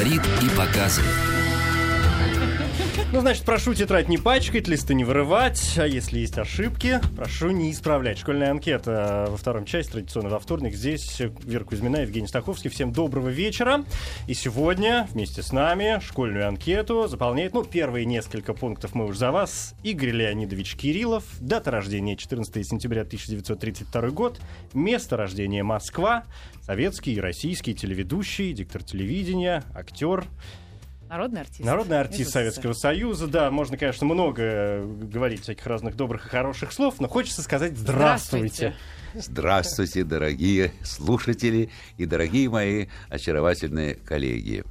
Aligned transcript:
говорит 0.00 0.22
и 0.42 0.48
показывает. 0.56 1.39
Ну, 3.12 3.20
значит, 3.20 3.44
прошу 3.44 3.74
тетрадь 3.74 4.08
не 4.08 4.18
пачкать, 4.18 4.68
листы 4.68 4.94
не 4.94 5.04
вырывать, 5.04 5.76
а 5.78 5.86
если 5.86 6.20
есть 6.20 6.38
ошибки, 6.38 7.00
прошу 7.16 7.50
не 7.50 7.72
исправлять. 7.72 8.18
Школьная 8.18 8.50
анкета 8.50 9.26
во 9.28 9.36
втором 9.36 9.64
части, 9.64 9.92
традиционно 9.92 10.28
во 10.28 10.38
вторник. 10.38 10.74
Здесь 10.74 11.20
Вера 11.42 11.64
Кузьмина, 11.64 12.02
Евгений 12.02 12.28
Стаховский. 12.28 12.70
Всем 12.70 12.92
доброго 12.92 13.28
вечера. 13.28 13.84
И 14.28 14.34
сегодня 14.34 15.08
вместе 15.12 15.42
с 15.42 15.52
нами 15.52 16.00
школьную 16.00 16.46
анкету 16.46 17.08
заполняет, 17.08 17.52
ну, 17.52 17.64
первые 17.64 18.06
несколько 18.06 18.54
пунктов 18.54 18.94
мы 18.94 19.06
уж 19.06 19.16
за 19.16 19.32
вас. 19.32 19.74
Игорь 19.82 20.10
Леонидович 20.10 20.76
Кириллов, 20.76 21.24
дата 21.40 21.70
рождения 21.70 22.16
14 22.16 22.64
сентября 22.66 23.02
1932 23.02 24.10
год, 24.10 24.40
место 24.72 25.16
рождения 25.16 25.64
Москва, 25.64 26.24
советский 26.62 27.14
и 27.14 27.20
российский 27.20 27.74
телеведущий, 27.74 28.52
диктор 28.52 28.82
телевидения, 28.82 29.64
актер, 29.74 30.24
Народный 31.10 31.40
артист. 31.40 31.64
Народный 31.64 31.98
артист 31.98 32.30
Советского 32.30 32.72
Союза, 32.72 33.26
да, 33.26 33.50
можно, 33.50 33.76
конечно, 33.76 34.06
много 34.06 34.84
говорить 34.84 35.42
всяких 35.42 35.66
разных 35.66 35.96
добрых 35.96 36.26
и 36.26 36.28
хороших 36.28 36.70
слов, 36.70 37.00
но 37.00 37.08
хочется 37.08 37.42
сказать 37.42 37.76
здравствуйте. 37.76 38.76
Здравствуйте, 39.14 40.04
дорогие 40.04 40.70
слушатели 40.84 41.70
и 41.98 42.06
дорогие 42.06 42.48
мои 42.48 42.86
очаровательные 43.08 43.96
коллеги. 43.96 44.62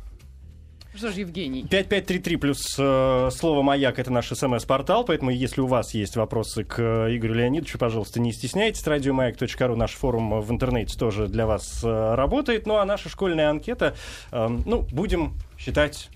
Что 0.96 1.12
ж, 1.12 1.16
Евгений? 1.16 1.64
5533 1.64 2.36
плюс 2.38 2.76
э, 2.80 3.30
слово 3.34 3.62
«Маяк»— 3.62 4.00
это 4.00 4.10
наш 4.10 4.30
смс-портал, 4.30 5.04
поэтому 5.04 5.32
если 5.32 5.60
у 5.60 5.68
вас 5.68 5.94
есть 5.94 6.16
вопросы 6.16 6.64
к 6.64 6.80
э, 6.80 7.18
Игорю 7.18 7.34
Леонидовичу, 7.34 7.78
пожалуйста, 7.78 8.22
не 8.22 8.32
стесняйтесь. 8.32 8.88
Радиомаяк.ру, 8.88 9.76
наш 9.76 9.92
форум 9.92 10.40
в 10.40 10.50
интернете 10.52 10.98
тоже 10.98 11.28
для 11.28 11.46
вас 11.46 11.84
э, 11.84 12.16
работает. 12.16 12.66
Ну 12.66 12.78
а 12.78 12.86
наша 12.86 13.10
школьная 13.10 13.50
анкета, 13.50 13.94
э, 14.32 14.48
ну, 14.66 14.88
будем 14.92 15.34
считать 15.58 16.10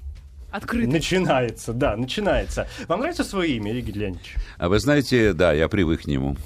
Открыто. 0.54 0.92
Начинается, 0.92 1.74
да, 1.74 1.98
начинается. 1.98 2.68
Вам 2.88 3.00
нравится 3.00 3.24
свое 3.24 3.56
имя, 3.56 3.74
Игорь 3.74 3.98
Леонидович? 3.98 4.36
А 4.60 4.70
вы 4.70 4.78
знаете, 4.78 5.34
да, 5.34 5.52
я 5.52 5.68
привык 5.68 6.04
к 6.04 6.06
нему. 6.06 6.38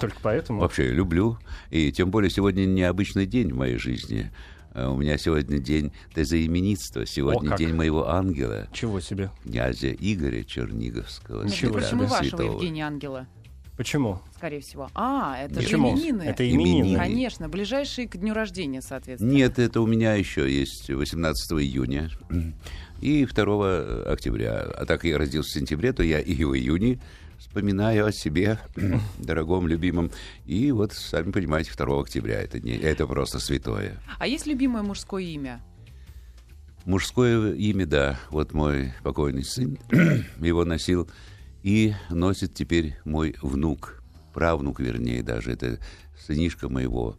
Только 0.00 0.16
поэтому? 0.20 0.60
Вообще, 0.60 0.90
люблю. 0.90 1.38
И 1.70 1.92
тем 1.92 2.10
более 2.10 2.28
сегодня 2.28 2.64
необычный 2.66 3.26
день 3.26 3.52
в 3.52 3.56
моей 3.56 3.76
жизни. 3.76 4.32
А 4.72 4.90
у 4.90 4.96
меня 4.96 5.16
сегодня 5.16 5.60
день 5.60 5.92
тезоименитства, 6.12 7.06
сегодня 7.06 7.54
О, 7.54 7.56
день 7.56 7.72
моего 7.72 8.08
ангела. 8.08 8.66
Чего 8.72 8.98
себе? 8.98 9.30
Князя 9.44 9.92
Игоря 9.92 10.42
Черниговского. 10.42 11.44
Ничего 11.44 11.74
Почему 11.74 12.06
вашего 12.06 12.30
Святого. 12.30 12.52
Евгения 12.54 12.84
Ангела? 12.84 13.28
Почему? 13.80 14.20
Скорее 14.36 14.60
всего. 14.60 14.90
А, 14.94 15.38
это 15.38 15.54
Почему? 15.54 15.96
же 15.96 16.02
именины. 16.02 16.22
Это 16.24 16.46
именины. 16.46 16.80
Именины. 16.80 16.98
Конечно, 16.98 17.48
ближайшие 17.48 18.06
к 18.06 18.14
дню 18.18 18.34
рождения, 18.34 18.82
соответственно. 18.82 19.32
Нет, 19.32 19.58
это 19.58 19.80
у 19.80 19.86
меня 19.86 20.12
еще 20.12 20.54
есть 20.54 20.90
18 20.90 21.52
июня 21.52 22.10
и 23.00 23.24
2 23.24 24.02
октября. 24.12 24.70
А 24.76 24.84
так 24.84 25.04
я 25.04 25.16
родился 25.16 25.48
в 25.48 25.52
сентябре, 25.54 25.94
то 25.94 26.02
я 26.02 26.20
и 26.20 26.44
в 26.44 26.54
июне 26.54 27.00
вспоминаю 27.38 28.04
о 28.04 28.12
себе, 28.12 28.58
дорогом, 29.18 29.66
любимом. 29.66 30.10
И 30.44 30.72
вот, 30.72 30.92
сами 30.92 31.32
понимаете, 31.32 31.72
2 31.74 32.00
октября 32.02 32.42
это, 32.42 32.60
не, 32.60 32.76
это 32.76 33.06
просто 33.06 33.38
святое. 33.38 33.96
А 34.18 34.26
есть 34.26 34.44
любимое 34.46 34.82
мужское 34.82 35.22
имя? 35.22 35.62
Мужское 36.84 37.54
имя, 37.54 37.86
да. 37.86 38.20
Вот 38.28 38.52
мой 38.52 38.92
покойный 39.02 39.42
сын 39.42 39.78
его 40.38 40.66
носил. 40.66 41.08
И 41.62 41.94
носит 42.08 42.54
теперь 42.54 42.96
мой 43.04 43.36
внук, 43.42 44.02
правнук, 44.32 44.80
вернее, 44.80 45.22
даже. 45.22 45.52
Это 45.52 45.78
сынишка 46.18 46.68
моего 46.68 47.16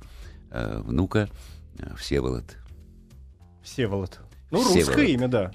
э, 0.49 0.81
внука, 0.83 1.29
э, 1.77 1.95
Всеволод. 1.95 2.57
Всеволод. 3.61 4.19
Ну, 4.49 4.59
Всеволод. 4.59 4.87
русское 4.87 5.07
имя, 5.07 5.27
да. 5.27 5.51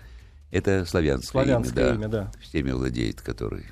Это 0.50 0.84
славянское, 0.84 1.44
Славянское 1.44 1.88
имя, 1.88 1.94
имя, 1.96 2.08
да. 2.08 2.32
Всеми 2.40 2.70
владеет, 2.70 3.20
который. 3.20 3.66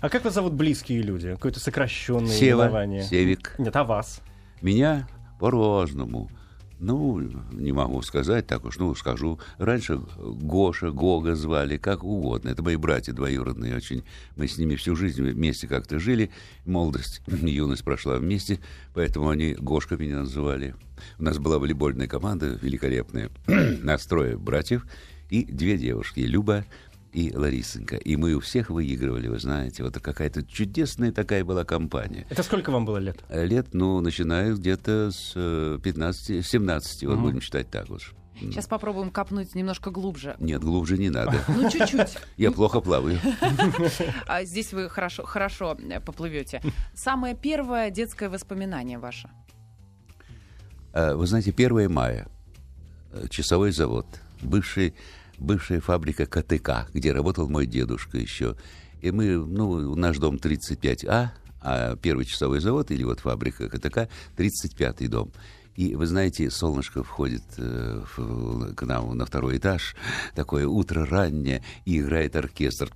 А 0.00 0.08
как 0.08 0.24
вас 0.24 0.34
зовут 0.34 0.54
близкие 0.54 1.02
люди? 1.02 1.32
Какое-то 1.34 1.60
сокращенное 1.60 2.34
Сева, 2.34 2.62
именование? 2.62 3.02
Севик. 3.02 3.54
Нет, 3.58 3.76
а 3.76 3.84
вас? 3.84 4.22
Меня 4.62 5.06
по-разному. 5.38 6.30
Ну, 6.78 7.20
не 7.52 7.72
могу 7.72 8.02
сказать 8.02 8.46
так 8.46 8.64
уж, 8.64 8.78
ну, 8.78 8.94
скажу. 8.94 9.38
Раньше 9.58 10.00
Гоша, 10.18 10.90
Гога 10.90 11.34
звали, 11.34 11.78
как 11.78 12.04
угодно. 12.04 12.50
Это 12.50 12.62
мои 12.62 12.76
братья 12.76 13.12
двоюродные 13.12 13.76
очень. 13.76 14.04
Мы 14.36 14.46
с 14.46 14.58
ними 14.58 14.76
всю 14.76 14.94
жизнь 14.94 15.22
вместе 15.22 15.66
как-то 15.68 15.98
жили. 15.98 16.30
Молодость, 16.66 17.22
юность 17.26 17.84
прошла 17.84 18.16
вместе, 18.16 18.60
поэтому 18.94 19.30
они 19.30 19.54
Гошка 19.54 19.96
меня 19.96 20.20
называли. 20.20 20.74
У 21.18 21.24
нас 21.24 21.38
была 21.38 21.58
волейбольная 21.58 22.08
команда 22.08 22.58
великолепная. 22.60 23.30
Нас 23.46 24.06
трое 24.06 24.36
братьев 24.36 24.86
и 25.30 25.44
две 25.44 25.76
девушки, 25.78 26.20
Люба 26.20 26.64
и 27.16 27.34
Ларисонька. 27.34 27.96
И 27.96 28.16
мы 28.16 28.34
у 28.34 28.40
всех 28.40 28.68
выигрывали, 28.68 29.28
вы 29.28 29.38
знаете. 29.38 29.82
Вот 29.82 29.98
какая-то 29.98 30.44
чудесная 30.44 31.12
такая 31.12 31.44
была 31.46 31.64
компания. 31.64 32.26
Это 32.28 32.42
сколько 32.42 32.70
вам 32.70 32.84
было 32.84 32.98
лет? 32.98 33.24
Лет, 33.30 33.68
ну, 33.72 34.00
начиная 34.02 34.52
где-то 34.52 35.10
с 35.10 35.32
э, 35.34 35.78
15, 35.82 36.44
17, 36.46 37.04
вот 37.04 37.14
Мгм. 37.14 37.22
будем 37.22 37.40
считать 37.40 37.70
так 37.70 37.88
уж. 37.88 38.12
Сейчас 38.38 38.66
попробуем 38.66 39.10
копнуть 39.10 39.54
немножко 39.54 39.90
глубже. 39.90 40.36
Нет, 40.40 40.62
глубже 40.62 40.98
не 40.98 41.08
надо. 41.08 41.42
Ну, 41.48 41.70
чуть-чуть. 41.70 42.18
Я 42.36 42.52
плохо 42.52 42.80
плаваю. 42.82 43.18
А 44.28 44.44
здесь 44.44 44.74
вы 44.74 44.90
хорошо, 44.90 45.24
хорошо 45.24 45.74
э, 45.90 46.00
поплывете. 46.00 46.60
Самое 46.94 47.34
первое 47.34 47.90
детское 47.90 48.28
воспоминание 48.28 48.98
ваше. 48.98 49.30
А, 50.92 51.14
Вы 51.14 51.26
знаете, 51.26 51.50
1 51.50 51.90
мая, 51.90 52.28
э, 53.12 53.26
часовой 53.30 53.72
завод, 53.72 54.06
бывший, 54.42 54.94
бывшая 55.38 55.80
фабрика 55.80 56.26
КТК, 56.26 56.88
где 56.92 57.12
работал 57.12 57.48
мой 57.48 57.66
дедушка 57.66 58.18
еще. 58.18 58.56
И 59.00 59.10
мы, 59.10 59.36
ну, 59.36 59.94
наш 59.94 60.18
дом 60.18 60.36
35А, 60.36 61.28
а 61.60 61.96
первый 61.96 62.24
часовой 62.24 62.60
завод, 62.60 62.90
или 62.90 63.04
вот 63.04 63.20
фабрика 63.20 63.68
КТК, 63.68 64.08
35-й 64.36 65.08
дом. 65.08 65.32
И, 65.76 65.94
вы 65.94 66.06
знаете, 66.06 66.50
солнышко 66.50 67.02
входит 67.04 67.42
э, 67.58 68.02
в- 68.16 68.74
к 68.74 68.82
нам 68.82 69.16
на 69.16 69.26
второй 69.26 69.58
этаж, 69.58 69.94
такое 70.34 70.66
утро 70.66 71.06
раннее, 71.06 71.62
и 71.84 71.98
играет 71.98 72.34
оркестр. 72.36 72.90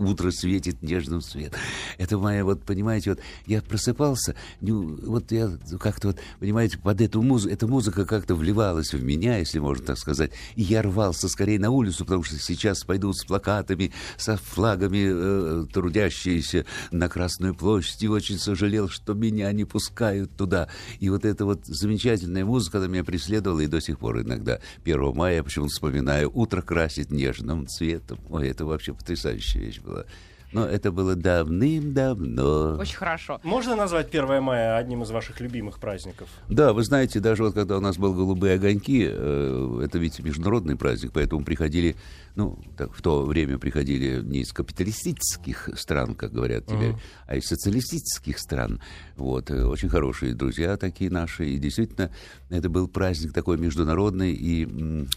Утро 0.00 0.30
светит 0.30 0.82
нежным 0.82 1.20
светом. 1.20 1.60
Это 1.96 2.18
моя, 2.18 2.44
вот, 2.44 2.62
понимаете, 2.62 3.10
вот 3.10 3.20
я 3.46 3.62
просыпался, 3.62 4.34
вот 4.60 5.32
я 5.32 5.50
как-то 5.80 6.08
вот, 6.08 6.18
понимаете, 6.40 6.78
под 6.78 7.00
эту 7.00 7.22
музыку, 7.22 7.54
эта 7.54 7.66
музыка 7.66 8.04
как-то 8.04 8.34
вливалась 8.34 8.92
в 8.92 9.02
меня, 9.02 9.38
если 9.38 9.58
можно 9.58 9.84
так 9.86 9.98
сказать, 9.98 10.32
и 10.56 10.62
я 10.62 10.82
рвался 10.82 11.28
скорее 11.28 11.58
на 11.58 11.70
улицу, 11.70 12.04
потому 12.04 12.22
что 12.22 12.38
сейчас 12.38 12.84
пойдут 12.84 13.16
с 13.16 13.24
плакатами, 13.24 13.92
со 14.16 14.36
флагами 14.36 15.08
э, 15.10 15.66
трудящиеся 15.72 16.66
на 16.90 17.08
Красную 17.08 17.54
площадь, 17.54 18.02
и 18.02 18.08
очень 18.08 18.38
сожалел, 18.38 18.88
что 18.88 19.14
меня 19.14 19.50
не 19.52 19.64
пускают 19.64 20.17
туда. 20.26 20.68
И 21.00 21.08
вот 21.10 21.24
эта 21.24 21.44
вот 21.44 21.66
замечательная 21.66 22.44
музыка, 22.44 22.78
она 22.78 22.88
меня 22.88 23.04
преследовала, 23.04 23.60
и 23.60 23.66
до 23.66 23.80
сих 23.80 23.98
пор 23.98 24.22
иногда 24.22 24.60
1 24.84 25.14
мая 25.14 25.42
почему-то 25.42 25.72
вспоминаю, 25.72 26.30
утро 26.32 26.62
красит 26.62 27.10
нежным 27.10 27.66
цветом. 27.66 28.18
Ой, 28.28 28.48
это 28.48 28.64
вообще 28.64 28.94
потрясающая 28.94 29.60
вещь 29.60 29.80
была. 29.80 30.04
Но 30.52 30.64
это 30.66 30.90
было 30.92 31.14
давным-давно. 31.14 32.76
Очень 32.78 32.96
хорошо. 32.96 33.40
Можно 33.42 33.76
назвать 33.76 34.08
1 34.08 34.42
мая 34.42 34.76
одним 34.76 35.02
из 35.02 35.10
ваших 35.10 35.40
любимых 35.40 35.78
праздников? 35.78 36.28
Да, 36.48 36.72
вы 36.72 36.84
знаете, 36.84 37.20
даже 37.20 37.42
вот 37.44 37.54
когда 37.54 37.76
у 37.76 37.80
нас 37.80 37.98
был 37.98 38.14
«Голубые 38.14 38.54
огоньки», 38.54 39.06
э, 39.10 39.80
это 39.84 39.98
ведь 39.98 40.18
международный 40.20 40.76
праздник, 40.76 41.12
поэтому 41.12 41.44
приходили, 41.44 41.96
ну, 42.34 42.58
так, 42.76 42.94
в 42.94 43.02
то 43.02 43.24
время 43.24 43.58
приходили 43.58 44.22
не 44.22 44.40
из 44.40 44.52
капиталистических 44.52 45.70
стран, 45.76 46.14
как 46.14 46.32
говорят 46.32 46.66
теперь, 46.66 46.90
Мгм. 46.92 47.00
а 47.26 47.36
из 47.36 47.46
социалистических 47.46 48.38
стран. 48.38 48.80
Вот, 49.16 49.50
э, 49.50 49.64
очень 49.64 49.88
хорошие 49.88 50.34
друзья 50.34 50.76
такие 50.76 51.10
наши, 51.10 51.46
и 51.46 51.58
действительно, 51.58 52.10
это 52.50 52.68
был 52.70 52.88
праздник 52.88 53.32
такой 53.32 53.58
международный, 53.58 54.32
и 54.32 54.64
м, 54.64 55.08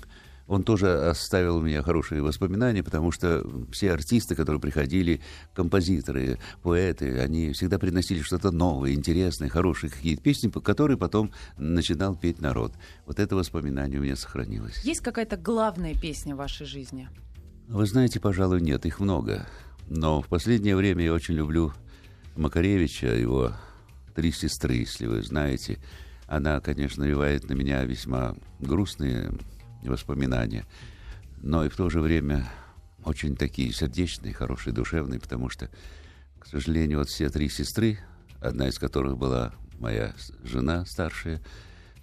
он 0.51 0.63
тоже 0.63 1.07
оставил 1.07 1.57
у 1.57 1.61
меня 1.61 1.81
хорошие 1.81 2.21
воспоминания, 2.21 2.83
потому 2.83 3.11
что 3.11 3.41
все 3.71 3.93
артисты, 3.93 4.35
которые 4.35 4.59
приходили, 4.59 5.21
композиторы, 5.53 6.39
поэты, 6.61 7.19
они 7.19 7.53
всегда 7.53 7.79
приносили 7.79 8.21
что-то 8.21 8.51
новое, 8.51 8.91
интересное, 8.91 9.47
хорошие 9.47 9.89
какие-то 9.89 10.21
песни, 10.21 10.49
по- 10.49 10.59
которые 10.59 10.97
потом 10.97 11.31
начинал 11.57 12.17
петь 12.17 12.41
народ. 12.41 12.73
Вот 13.05 13.19
это 13.19 13.37
воспоминание 13.37 13.99
у 13.99 14.03
меня 14.03 14.17
сохранилось. 14.17 14.83
Есть 14.83 14.99
какая-то 14.99 15.37
главная 15.37 15.95
песня 15.95 16.35
в 16.35 16.39
вашей 16.39 16.65
жизни? 16.65 17.07
Вы 17.69 17.85
знаете, 17.85 18.19
пожалуй, 18.19 18.59
нет, 18.59 18.85
их 18.85 18.99
много. 18.99 19.47
Но 19.87 20.21
в 20.21 20.27
последнее 20.27 20.75
время 20.75 21.05
я 21.05 21.13
очень 21.13 21.35
люблю 21.35 21.71
Макаревича, 22.35 23.07
его 23.07 23.53
«Три 24.15 24.33
сестры», 24.33 24.73
если 24.75 25.05
вы 25.05 25.23
знаете. 25.23 25.79
Она, 26.27 26.59
конечно, 26.59 27.05
навевает 27.05 27.47
на 27.47 27.53
меня 27.53 27.85
весьма 27.85 28.35
грустные 28.59 29.31
воспоминания, 29.89 30.65
но 31.41 31.65
и 31.65 31.69
в 31.69 31.75
то 31.75 31.89
же 31.89 32.01
время 32.01 32.47
очень 33.03 33.35
такие 33.35 33.73
сердечные, 33.73 34.33
хорошие, 34.33 34.73
душевные, 34.73 35.19
потому 35.19 35.49
что, 35.49 35.69
к 36.39 36.45
сожалению, 36.45 36.99
вот 36.99 37.09
все 37.09 37.29
три 37.29 37.49
сестры, 37.49 37.99
одна 38.39 38.67
из 38.67 38.77
которых 38.77 39.17
была 39.17 39.53
моя 39.79 40.13
жена 40.43 40.85
старшая, 40.85 41.41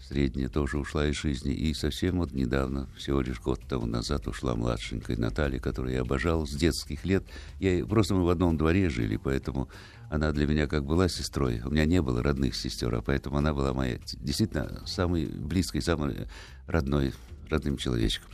средняя 0.01 0.49
тоже 0.49 0.79
ушла 0.79 1.07
из 1.07 1.17
жизни. 1.17 1.53
И 1.53 1.75
совсем 1.75 2.19
вот 2.19 2.33
недавно, 2.33 2.89
всего 2.97 3.21
лишь 3.21 3.41
год 3.41 3.61
тому 3.69 3.87
назад, 3.87 4.27
ушла 4.27 4.55
младшенькая 4.55 5.17
Наталья, 5.17 5.59
которую 5.59 5.95
я 5.95 6.01
обожал 6.01 6.47
с 6.47 6.51
детских 6.51 7.05
лет. 7.05 7.25
Я, 7.61 7.85
просто 7.85 8.15
мы 8.15 8.25
в 8.25 8.29
одном 8.29 8.57
дворе 8.57 8.89
жили, 8.89 9.17
поэтому 9.17 9.69
она 10.11 10.33
для 10.33 10.47
меня 10.47 10.67
как 10.67 10.85
была 10.85 11.09
сестрой. 11.09 11.61
У 11.65 11.71
меня 11.71 11.85
не 11.85 12.01
было 12.01 12.23
родных 12.23 12.57
сестер, 12.57 12.95
а 12.95 13.03
поэтому 13.03 13.37
она 13.37 13.53
была 13.53 13.73
моя 13.75 13.99
действительно 14.15 14.83
самой 14.87 15.27
близкой, 15.27 15.83
самой 15.83 16.27
родной, 16.67 17.13
родным 17.49 17.77
человечком. 17.77 18.31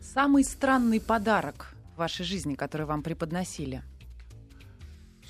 Самый 0.00 0.44
странный 0.44 1.00
подарок 1.00 1.74
в 1.94 1.98
вашей 1.98 2.24
жизни, 2.24 2.54
который 2.54 2.86
вам 2.86 3.02
преподносили? 3.02 3.82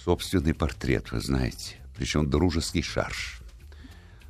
Собственный 0.05 0.55
портрет, 0.55 1.11
вы 1.13 1.21
знаете. 1.21 1.77
Причем 1.97 2.31
дружеский 2.31 2.83
шарж. 2.83 3.41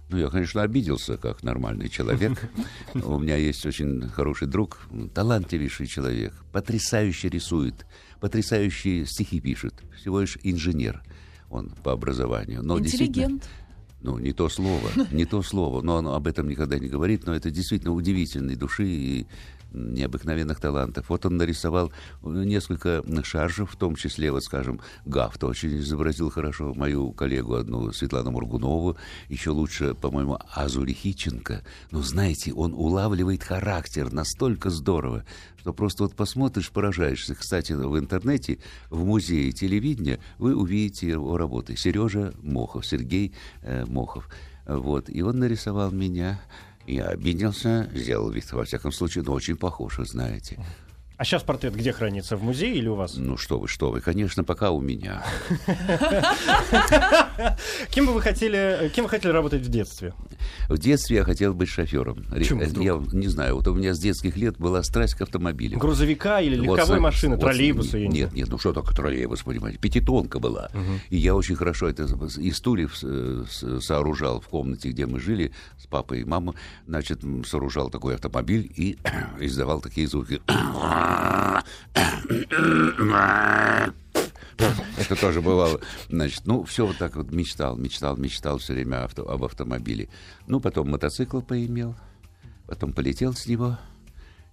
Ну, 0.08 0.18
я, 0.18 0.28
конечно, 0.28 0.62
обиделся, 0.62 1.16
как 1.16 1.42
нормальный 1.42 1.88
человек. 1.88 2.38
У 2.94 3.18
меня 3.18 3.36
есть 3.36 3.66
очень 3.66 4.08
хороший 4.08 4.46
друг, 4.46 4.78
талантливейший 5.14 5.86
человек, 5.86 6.32
потрясающе 6.52 7.28
рисует, 7.28 7.86
потрясающие 8.20 9.04
стихи 9.04 9.40
пишет. 9.40 9.74
Всего 9.96 10.20
лишь 10.20 10.38
инженер 10.42 11.02
он 11.50 11.70
по 11.82 11.92
образованию. 11.92 12.62
Но 12.62 12.78
Интеллигент. 12.78 13.48
Ну, 14.02 14.18
не 14.18 14.32
то 14.32 14.48
слово, 14.48 14.90
не 15.10 15.24
то 15.24 15.42
слово, 15.42 15.82
но 15.82 15.96
он 15.96 16.08
об 16.08 16.26
этом 16.26 16.48
никогда 16.48 16.78
не 16.78 16.88
говорит, 16.88 17.26
но 17.26 17.34
это 17.34 17.50
действительно 17.50 17.92
удивительной 17.92 18.54
души 18.54 18.86
и 18.86 19.26
необыкновенных 19.72 20.60
талантов. 20.60 21.08
Вот 21.08 21.26
он 21.26 21.36
нарисовал 21.36 21.92
несколько 22.22 23.02
шаржев, 23.22 23.72
в 23.72 23.76
том 23.76 23.96
числе, 23.96 24.32
вот, 24.32 24.44
скажем, 24.44 24.80
Гафт 25.04 25.44
очень 25.44 25.78
изобразил 25.78 26.30
хорошо 26.30 26.74
мою 26.74 27.12
коллегу 27.12 27.54
одну, 27.54 27.92
Светлану 27.92 28.30
Мургунову, 28.30 28.96
еще 29.28 29.50
лучше, 29.50 29.94
по-моему, 29.94 30.38
Азу 30.54 30.84
Лихиченко. 30.84 31.62
Но, 31.90 32.02
знаете, 32.02 32.52
он 32.52 32.74
улавливает 32.74 33.42
характер 33.42 34.12
настолько 34.12 34.70
здорово, 34.70 35.24
что 35.58 35.72
просто 35.72 36.04
вот 36.04 36.14
посмотришь, 36.14 36.70
поражаешься. 36.70 37.34
Кстати, 37.34 37.72
в 37.72 37.98
интернете, 37.98 38.58
в 38.90 39.04
музее 39.04 39.52
телевидения 39.52 40.20
вы 40.38 40.54
увидите 40.54 41.08
его 41.08 41.36
работы. 41.36 41.76
Сережа 41.76 42.32
Мохов, 42.42 42.86
Сергей 42.86 43.34
э, 43.62 43.84
Мохов. 43.86 44.28
Вот. 44.66 45.08
И 45.08 45.22
он 45.22 45.38
нарисовал 45.38 45.92
меня 45.92 46.40
я 46.86 47.06
обиделся, 47.06 47.90
сделал 47.94 48.30
вид, 48.30 48.52
во 48.52 48.64
всяком 48.64 48.92
случае, 48.92 49.24
но 49.24 49.32
очень 49.32 49.56
похож, 49.56 49.98
вы 49.98 50.04
знаете. 50.04 50.58
А 51.18 51.24
сейчас 51.24 51.42
портрет 51.42 51.74
где 51.74 51.92
хранится? 51.92 52.36
В 52.36 52.42
музее 52.42 52.74
или 52.74 52.88
у 52.88 52.94
вас? 52.94 53.14
Ну 53.16 53.38
что 53.38 53.58
вы, 53.58 53.68
что 53.68 53.90
вы, 53.90 54.02
конечно, 54.02 54.44
пока 54.44 54.70
у 54.70 54.82
меня. 54.82 55.24
Кем 57.90 58.06
бы 58.06 58.12
вы 58.12 58.20
хотели, 58.20 58.90
кем 58.94 59.04
вы 59.04 59.10
хотели 59.10 59.32
работать 59.32 59.62
в 59.62 59.68
детстве? 59.68 60.12
В 60.68 60.78
детстве 60.78 61.16
я 61.16 61.24
хотел 61.24 61.54
быть 61.54 61.68
шофером. 61.68 62.24
Почему 62.30 62.62
я 62.62 63.02
не 63.12 63.28
знаю, 63.28 63.56
вот 63.56 63.66
у 63.68 63.74
меня 63.74 63.94
с 63.94 63.98
детских 63.98 64.36
лет 64.36 64.58
была 64.58 64.82
страсть 64.82 65.14
к 65.14 65.22
автомобилям. 65.22 65.78
Грузовика 65.78 66.40
или 66.40 66.56
легковой 66.56 67.00
машины, 67.00 67.38
троллейбуса? 67.38 67.98
Нет, 67.98 68.12
нет, 68.12 68.32
нет, 68.34 68.48
ну 68.48 68.58
что 68.58 68.72
такое 68.72 68.94
троллейбус, 68.94 69.42
понимаете? 69.42 69.78
Пятитонка 69.78 70.38
была. 70.38 70.70
И 71.08 71.16
я 71.16 71.34
очень 71.34 71.56
хорошо 71.56 71.88
это 71.88 72.04
из 72.04 72.56
стульев 72.56 72.94
сооружал 73.82 74.40
в 74.40 74.48
комнате, 74.48 74.90
где 74.90 75.06
мы 75.06 75.20
жили 75.20 75.52
с 75.78 75.86
папой 75.86 76.20
и 76.20 76.24
мамой. 76.24 76.54
Значит, 76.86 77.20
сооружал 77.46 77.90
такой 77.90 78.14
автомобиль 78.16 78.70
и 78.76 78.98
издавал 79.40 79.80
такие 79.80 80.06
звуки. 80.08 80.40
Это 84.96 85.14
тоже 85.20 85.40
бывало. 85.40 85.80
Значит, 86.08 86.46
ну, 86.46 86.64
все 86.64 86.86
вот 86.86 86.98
так 86.98 87.16
вот 87.16 87.30
мечтал, 87.30 87.76
мечтал, 87.76 88.16
мечтал 88.16 88.58
все 88.58 88.72
время 88.72 89.04
авто, 89.04 89.28
об 89.28 89.44
автомобиле. 89.44 90.08
Ну, 90.46 90.60
потом 90.60 90.90
мотоцикл 90.90 91.40
поимел, 91.40 91.94
потом 92.66 92.92
полетел 92.92 93.34
с 93.34 93.46
него, 93.46 93.78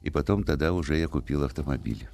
и 0.01 0.09
потом 0.09 0.44
тогда 0.44 0.73
уже 0.73 0.97
я 0.97 1.07
купил 1.07 1.44
автомобиль. 1.44 2.07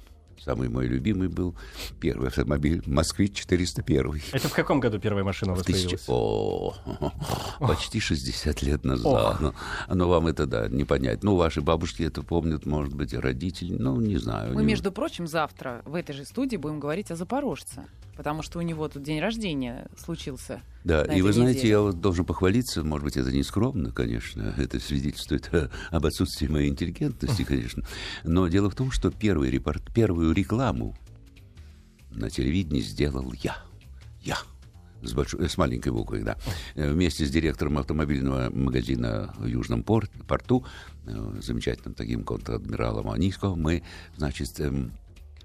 Самый 0.44 0.70
мой 0.70 0.86
любимый 0.86 1.28
был 1.28 1.54
первый 2.00 2.28
автомобиль 2.28 2.82
«Москвич-401». 2.86 4.22
Это 4.32 4.48
в 4.48 4.54
каком 4.54 4.80
году 4.80 4.98
первая 4.98 5.22
машина 5.22 5.52
у 5.52 5.54
вас 5.56 5.64
тысячи... 5.66 5.96
появилась? 5.96 6.04
О, 6.08 6.74
почти 7.60 8.00
60 8.00 8.62
лет 8.62 8.84
назад. 8.84 9.40
Но, 9.40 9.54
но 9.88 10.08
вам 10.08 10.28
это, 10.28 10.46
да, 10.46 10.68
не 10.68 10.84
понять. 10.84 11.22
Ну, 11.22 11.36
ваши 11.36 11.60
бабушки 11.60 12.02
это 12.02 12.22
помнят, 12.22 12.64
может 12.64 12.94
быть, 12.94 13.12
родители, 13.12 13.76
ну, 13.78 14.00
не 14.00 14.16
знаю. 14.16 14.54
Мы, 14.54 14.64
между 14.64 14.90
прочим, 14.92 15.26
завтра 15.26 15.82
в 15.84 15.94
этой 15.94 16.14
же 16.14 16.24
студии 16.24 16.56
будем 16.56 16.80
говорить 16.80 17.10
о 17.10 17.16
«Запорожце», 17.16 17.84
потому 18.16 18.42
что 18.42 18.58
у 18.58 18.62
него 18.62 18.88
тут 18.88 19.02
день 19.02 19.20
рождения 19.20 19.88
случился. 19.96 20.60
Да, 20.84 21.04
и 21.04 21.22
вы 21.22 21.32
знаете, 21.32 21.68
я 21.68 21.80
вот 21.80 22.00
должен 22.00 22.24
похвалиться, 22.24 22.82
может 22.82 23.04
быть, 23.04 23.16
это 23.16 23.32
не 23.32 23.42
скромно, 23.42 23.92
конечно, 23.92 24.54
это 24.56 24.80
свидетельствует 24.80 25.50
об 25.90 26.06
отсутствии 26.06 26.46
моей 26.46 26.68
интеллигентности, 26.68 27.42
конечно, 27.44 27.84
но 28.24 28.48
дело 28.48 28.70
в 28.70 28.74
том, 28.74 28.90
что 28.90 29.10
первый 29.10 29.50
репорт, 29.50 29.82
первую 29.94 30.32
рекламу 30.32 30.96
на 32.10 32.30
телевидении 32.30 32.80
сделал 32.80 33.32
я. 33.42 33.56
Я. 34.22 34.38
С, 35.02 35.14
большой, 35.14 35.48
с 35.48 35.56
маленькой 35.56 35.92
буквы, 35.92 36.22
да. 36.22 36.36
Вместе 36.74 37.24
с 37.24 37.30
директором 37.30 37.78
автомобильного 37.78 38.50
магазина 38.54 39.32
в 39.38 39.46
Южном 39.46 39.82
порт, 39.82 40.10
порту, 40.28 40.66
э, 41.06 41.40
замечательным 41.40 41.94
таким 41.94 42.22
контр-адмиралом 42.22 43.08
Аниско, 43.10 43.54
мы, 43.54 43.82
значит, 44.18 44.60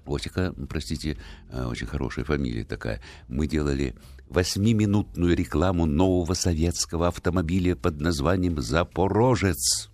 Осика, 0.06 0.54
простите, 0.68 1.18
э, 1.50 1.64
очень 1.64 1.86
хорошая 1.86 2.24
фамилия 2.24 2.64
такая. 2.64 3.00
Мы 3.28 3.46
делали 3.46 3.94
восьмиминутную 4.28 5.36
рекламу 5.36 5.86
нового 5.86 6.34
советского 6.34 7.08
автомобиля 7.08 7.76
под 7.76 8.00
названием 8.00 8.60
«Запорожец». 8.60 9.90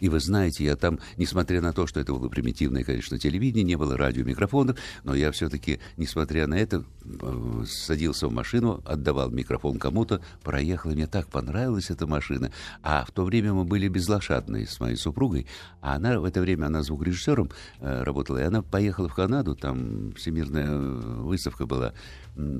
И 0.00 0.08
вы 0.08 0.18
знаете, 0.20 0.64
я 0.64 0.76
там, 0.76 0.98
несмотря 1.16 1.60
на 1.60 1.72
то, 1.72 1.86
что 1.86 2.00
это 2.00 2.12
было 2.12 2.28
примитивное, 2.28 2.84
конечно, 2.84 3.18
телевидение, 3.18 3.64
не 3.64 3.76
было 3.76 3.96
радиомикрофонов, 3.96 4.78
но 5.04 5.14
я 5.14 5.30
все-таки, 5.30 5.78
несмотря 5.96 6.46
на 6.46 6.54
это, 6.54 6.84
э, 7.04 7.64
садился 7.66 8.28
в 8.28 8.32
машину, 8.32 8.82
отдавал 8.84 9.30
микрофон 9.30 9.78
кому-то, 9.78 10.22
проехал, 10.42 10.90
и 10.90 10.94
мне 10.94 11.06
так 11.06 11.28
понравилась 11.28 11.90
эта 11.90 12.06
машина. 12.06 12.50
А 12.82 13.04
в 13.04 13.12
то 13.12 13.24
время 13.24 13.52
мы 13.52 13.64
были 13.64 13.88
безлошадные 13.88 14.66
с 14.66 14.80
моей 14.80 14.96
супругой, 14.96 15.46
а 15.80 15.94
она 15.96 16.18
в 16.18 16.24
это 16.24 16.40
время, 16.40 16.66
она 16.66 16.82
звукорежиссером 16.82 17.50
э, 17.80 18.02
работала, 18.02 18.38
и 18.38 18.44
она 18.44 18.62
поехала 18.62 19.08
в 19.08 19.14
Канаду, 19.14 19.54
там 19.54 20.12
всемирная 20.14 20.66
э, 20.66 21.20
выставка 21.20 21.66
была, 21.66 21.92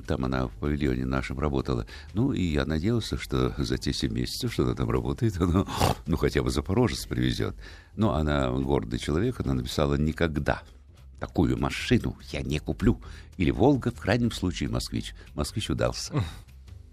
там 0.06 0.24
она 0.24 0.46
в 0.46 0.52
павильоне 0.52 1.04
нашем 1.04 1.38
работала. 1.38 1.86
Ну, 2.14 2.32
и 2.32 2.42
я 2.42 2.64
надеялся, 2.64 3.18
что 3.18 3.54
за 3.58 3.78
те 3.78 3.92
7 3.92 4.12
месяцев, 4.12 4.52
что 4.52 4.64
она 4.64 4.74
там 4.74 4.90
работает, 4.90 5.36
она, 5.40 5.66
ну, 6.06 6.16
хотя 6.16 6.42
бы 6.42 6.50
Запорожец 6.50 7.06
привезет. 7.06 7.56
Но 7.96 8.14
она 8.14 8.50
гордый 8.50 8.98
человек, 8.98 9.40
она 9.40 9.54
написала 9.54 9.94
«никогда». 9.94 10.62
Такую 11.18 11.58
машину 11.58 12.16
я 12.30 12.40
не 12.40 12.58
куплю. 12.58 13.00
Или 13.36 13.50
«Волга», 13.50 13.90
в 13.90 14.00
крайнем 14.00 14.32
случае 14.32 14.70
«Москвич». 14.70 15.14
«Москвич» 15.34 15.70
удался. 15.70 16.14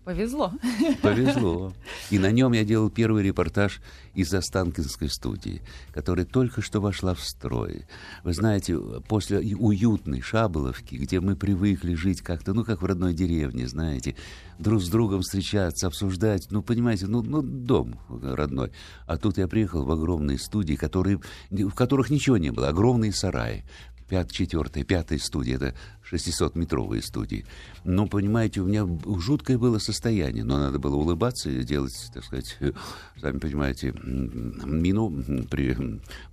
Повезло. 0.08 0.54
Повезло. 1.02 1.74
И 2.12 2.18
на 2.18 2.32
нем 2.32 2.54
я 2.54 2.64
делал 2.64 2.90
первый 2.90 3.24
репортаж 3.24 3.82
из 4.14 4.34
Останкинской 4.34 5.10
студии, 5.10 5.62
которая 5.92 6.26
только 6.26 6.62
что 6.62 6.80
вошла 6.80 7.14
в 7.14 7.20
строй. 7.20 7.84
Вы 8.24 8.34
знаете, 8.34 8.80
после 9.10 9.40
уютной 9.40 10.22
Шаболовки, 10.22 10.96
где 10.96 11.20
мы 11.20 11.36
привыкли 11.36 11.94
жить 11.96 12.22
как-то, 12.22 12.54
ну, 12.54 12.64
как 12.64 12.82
в 12.82 12.86
родной 12.86 13.14
деревне, 13.14 13.68
знаете, 13.68 14.16
друг 14.58 14.82
с 14.82 14.88
другом 14.88 15.24
встречаться, 15.24 15.88
обсуждать, 15.88 16.48
ну, 16.52 16.64
понимаете, 16.64 17.08
ну, 17.08 17.22
ну 17.22 17.42
дом 17.42 18.00
родной. 18.08 18.72
А 19.08 19.18
тут 19.18 19.38
я 19.38 19.50
приехал 19.50 19.84
в 19.84 19.92
огромные 19.92 20.40
студии, 20.40 20.76
которые, 20.76 21.20
в 21.50 21.72
которых 21.72 22.10
ничего 22.10 22.38
не 22.38 22.52
было, 22.52 22.70
огромные 22.70 23.12
сараи, 23.12 23.66
пят, 24.08 24.32
четвертая, 24.32 24.84
пятая 24.84 25.20
студия, 25.20 25.58
это 25.58 25.76
600-метровые 26.12 27.02
студии. 27.02 27.46
Но, 27.84 28.08
понимаете, 28.08 28.62
у 28.62 28.66
меня 28.66 28.88
жуткое 29.20 29.58
было 29.58 29.80
состояние, 29.80 30.44
но 30.44 30.58
надо 30.58 30.80
было 30.80 30.96
улыбаться 30.96 31.50
и 31.50 31.64
делать, 31.64 31.94
так 32.14 32.24
сказать, 32.24 32.58
сами 33.22 33.40
понимаете, 33.40 33.94
мину 33.94 35.10
при 35.50 35.78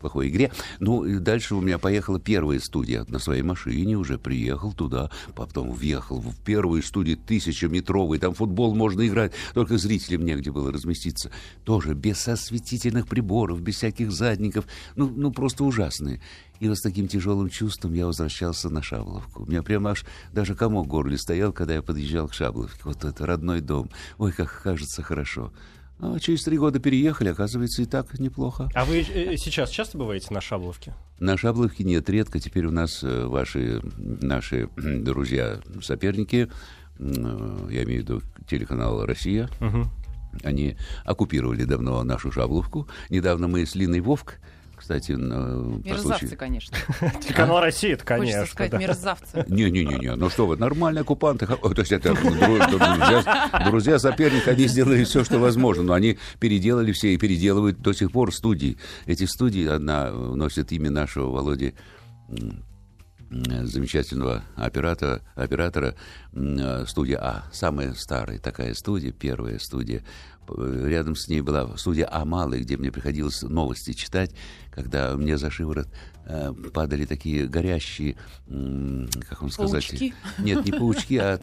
плохой 0.01 0.29
игре. 0.29 0.53
Ну, 0.81 1.05
и 1.05 1.19
дальше 1.19 1.55
у 1.55 1.61
меня 1.61 1.79
поехала 1.79 2.21
первая 2.21 2.61
студия 2.61 3.05
на 3.09 3.19
своей 3.19 3.43
машине, 3.43 3.97
уже 3.97 4.19
приехал 4.19 4.73
туда, 4.73 5.11
потом 5.35 5.73
въехал 5.73 6.21
в 6.21 6.37
первую 6.45 6.83
студию 6.83 7.17
тысячеметровую, 7.17 8.21
там 8.21 8.35
футбол 8.35 8.75
можно 8.75 9.07
играть, 9.07 9.33
только 9.55 9.79
зрителям 9.79 10.25
негде 10.25 10.51
было 10.51 10.73
разместиться. 10.73 11.31
Тоже 11.65 11.95
без 11.95 12.27
осветительных 12.27 13.07
приборов, 13.09 13.61
без 13.61 13.77
всяких 13.77 14.13
задников, 14.13 14.67
ну, 14.97 15.11
ну 15.15 15.33
просто 15.33 15.65
ужасные. 15.65 16.21
И 16.61 16.69
вот 16.69 16.79
с 16.79 16.83
таким 16.83 17.09
тяжелым 17.09 17.51
чувством 17.51 17.95
я 17.95 18.07
возвращался 18.07 18.71
на 18.71 18.81
Шабловку. 18.81 19.43
У 19.43 19.47
меня 19.47 19.63
прямо 19.65 19.91
аж 19.91 20.05
даже 20.33 20.55
комок 20.55 20.87
в 20.87 20.89
горле 20.89 21.19
стоял, 21.19 21.53
когда 21.53 21.75
я 21.75 21.83
подъезжал 21.83 22.29
к 22.29 22.35
Шабловке. 22.35 22.81
Вот 22.85 23.05
это 23.05 23.27
родной 23.27 23.61
дом. 23.61 23.91
Ой, 24.19 24.33
как 24.33 24.63
кажется 24.63 25.03
хорошо. 25.03 25.53
А 26.01 26.19
через 26.19 26.43
три 26.43 26.59
года 26.59 26.81
переехали, 26.81 27.29
оказывается, 27.29 27.83
и 27.83 27.87
так 27.87 28.19
неплохо. 28.19 28.69
А 28.75 28.85
вы 28.85 29.01
э, 29.01 29.37
сейчас 29.37 29.71
часто 29.71 29.97
бываете 29.97 30.35
на 30.35 30.41
Шабловке? 30.41 30.95
На 31.19 31.37
Шабловке 31.37 31.85
нет, 31.85 32.09
редко. 32.11 32.41
Теперь 32.41 32.67
у 32.67 32.71
нас 32.71 33.03
э, 33.03 33.27
ваши, 33.27 33.81
наши 33.97 34.69
друзья, 34.77 35.61
соперники, 35.81 36.51
э, 36.99 37.69
я 37.71 37.85
имею 37.85 38.01
в 38.01 38.05
виду 38.05 38.23
телеканал 38.49 39.07
«Россия», 39.07 39.49
угу 39.61 39.89
Они 40.43 40.77
оккупировали 41.05 41.65
давно 41.65 42.03
нашу 42.03 42.33
Жабловку. 42.33 42.89
Недавно 43.09 43.47
мы 43.47 43.65
с 43.65 43.75
Линой 43.75 44.01
Вовк, 44.01 44.41
кстати, 44.85 45.13
на, 45.17 45.81
по 45.81 45.89
Мерзавцы, 45.89 46.37
конечно. 46.37 46.77
Телеканал 47.23 47.61
Россия, 47.61 47.95
это, 47.95 48.05
Хочется 48.05 48.33
конечно. 48.35 48.47
сказать 48.47 48.71
да. 48.71 48.79
мерзавцы. 48.79 49.45
Не-не-не, 49.49 50.15
ну 50.15 50.29
что 50.29 50.47
вы, 50.47 50.59
нормальные 50.59 51.01
оккупанты. 51.01 51.47
То 51.47 51.73
есть 51.79 51.93
это 51.93 52.11
дру- 52.11 53.71
друзья, 53.71 53.99
соперника, 53.99 54.51
они 54.51 54.67
сделали 54.67 55.05
все, 55.05 55.25
что 55.25 55.39
возможно, 55.39 55.85
но 55.85 55.95
они 55.95 56.19
переделали 56.39 56.93
все 56.93 57.15
и 57.15 57.17
переделывают 57.17 57.81
до 57.81 57.95
сих 57.95 58.13
пор 58.13 58.35
студии. 58.35 58.77
Эти 59.07 59.25
студии, 59.25 59.67
одна 59.67 60.11
носит 60.11 60.71
имя 60.73 60.91
нашего 60.91 61.31
Володи 61.31 61.73
замечательного 63.31 64.45
оператора, 64.55 65.23
оператора 65.35 65.95
э, 66.33 66.85
студия 66.87 67.19
А, 67.21 67.45
самая 67.53 67.95
старая 67.95 68.39
такая 68.39 68.75
студия, 68.75 69.13
первая 69.13 69.59
студия. 69.59 70.03
П- 70.47 70.89
Рядом 70.89 71.17
с 71.17 71.29
ней 71.29 71.41
была 71.41 71.77
студия 71.77 72.09
А 72.11 72.25
малая, 72.25 72.61
где 72.61 72.77
мне 72.77 72.91
приходилось 72.93 73.43
новости 73.43 73.93
читать, 73.93 74.33
когда 74.71 75.15
мне 75.17 75.39
за 75.39 75.51
шиворот 75.51 75.89
э, 76.27 76.53
падали 76.73 77.05
такие 77.05 77.47
горящие, 77.47 78.17
как 79.29 79.41
вам 79.43 79.51
сказать? 79.51 79.89
Паучки? 79.89 80.15
Нет, 80.39 80.65
не 80.65 80.73
паучки, 80.73 81.15
а 81.17 81.39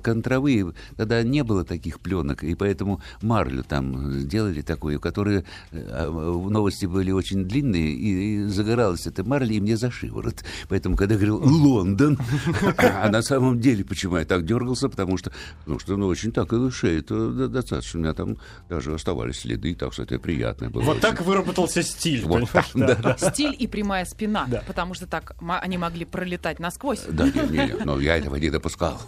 контровые. 0.00 0.72
Тогда 0.96 1.22
не 1.22 1.42
было 1.42 1.64
таких 1.64 2.00
пленок, 2.00 2.44
и 2.44 2.54
поэтому 2.54 3.00
марлю 3.22 3.62
там 3.64 4.26
делали 4.28 4.62
такую, 4.62 5.00
которые 5.00 5.44
э, 5.72 5.86
а, 5.90 6.10
новости 6.10 6.86
были 6.86 7.10
очень 7.10 7.44
длинные, 7.44 7.92
и, 7.92 8.44
загоралась 8.44 9.06
эта 9.06 9.24
марля, 9.24 9.52
и 9.52 9.60
мне 9.60 9.76
за 9.76 9.90
шиворот. 9.90 10.44
Поэтому, 10.68 10.96
когда 10.96 11.14
говорил 11.14 11.40
«Лондон», 11.42 12.18
а 12.78 13.08
на 13.08 13.22
самом 13.22 13.58
деле, 13.60 13.84
почему 13.84 14.18
я 14.18 14.24
так 14.24 14.44
дергался, 14.44 14.88
потому 14.88 15.16
что, 15.16 15.32
потому 15.60 15.78
что 15.78 15.96
ну, 15.96 16.06
очень 16.06 16.32
так 16.32 16.52
и 16.52 16.70
шея, 16.70 16.98
это 17.00 17.30
до- 17.30 17.48
достаточно. 17.48 18.03
У 18.04 18.06
меня 18.06 18.14
там 18.14 18.36
даже 18.68 18.92
оставались 18.94 19.40
следы, 19.40 19.74
так 19.74 19.94
что 19.94 20.02
это 20.02 20.18
приятно 20.18 20.68
было. 20.68 20.82
Вот 20.82 20.92
очень. 20.92 21.00
так 21.00 21.22
выработался 21.22 21.82
стиль, 21.82 22.22
Вот 22.26 22.50
так, 22.50 22.66
да. 22.74 23.16
Стиль 23.16 23.56
и 23.58 23.66
прямая 23.66 24.04
спина, 24.04 24.44
Да. 24.46 24.62
потому 24.66 24.92
что 24.92 25.06
так 25.06 25.34
они 25.40 25.78
могли 25.78 26.04
пролетать 26.04 26.58
насквозь. 26.58 27.00
Да, 27.08 27.24
не, 27.24 27.30
не, 27.50 27.66
не, 27.72 27.84
но 27.84 27.98
я 27.98 28.18
этого 28.18 28.36
не 28.36 28.50
допускал. 28.50 29.00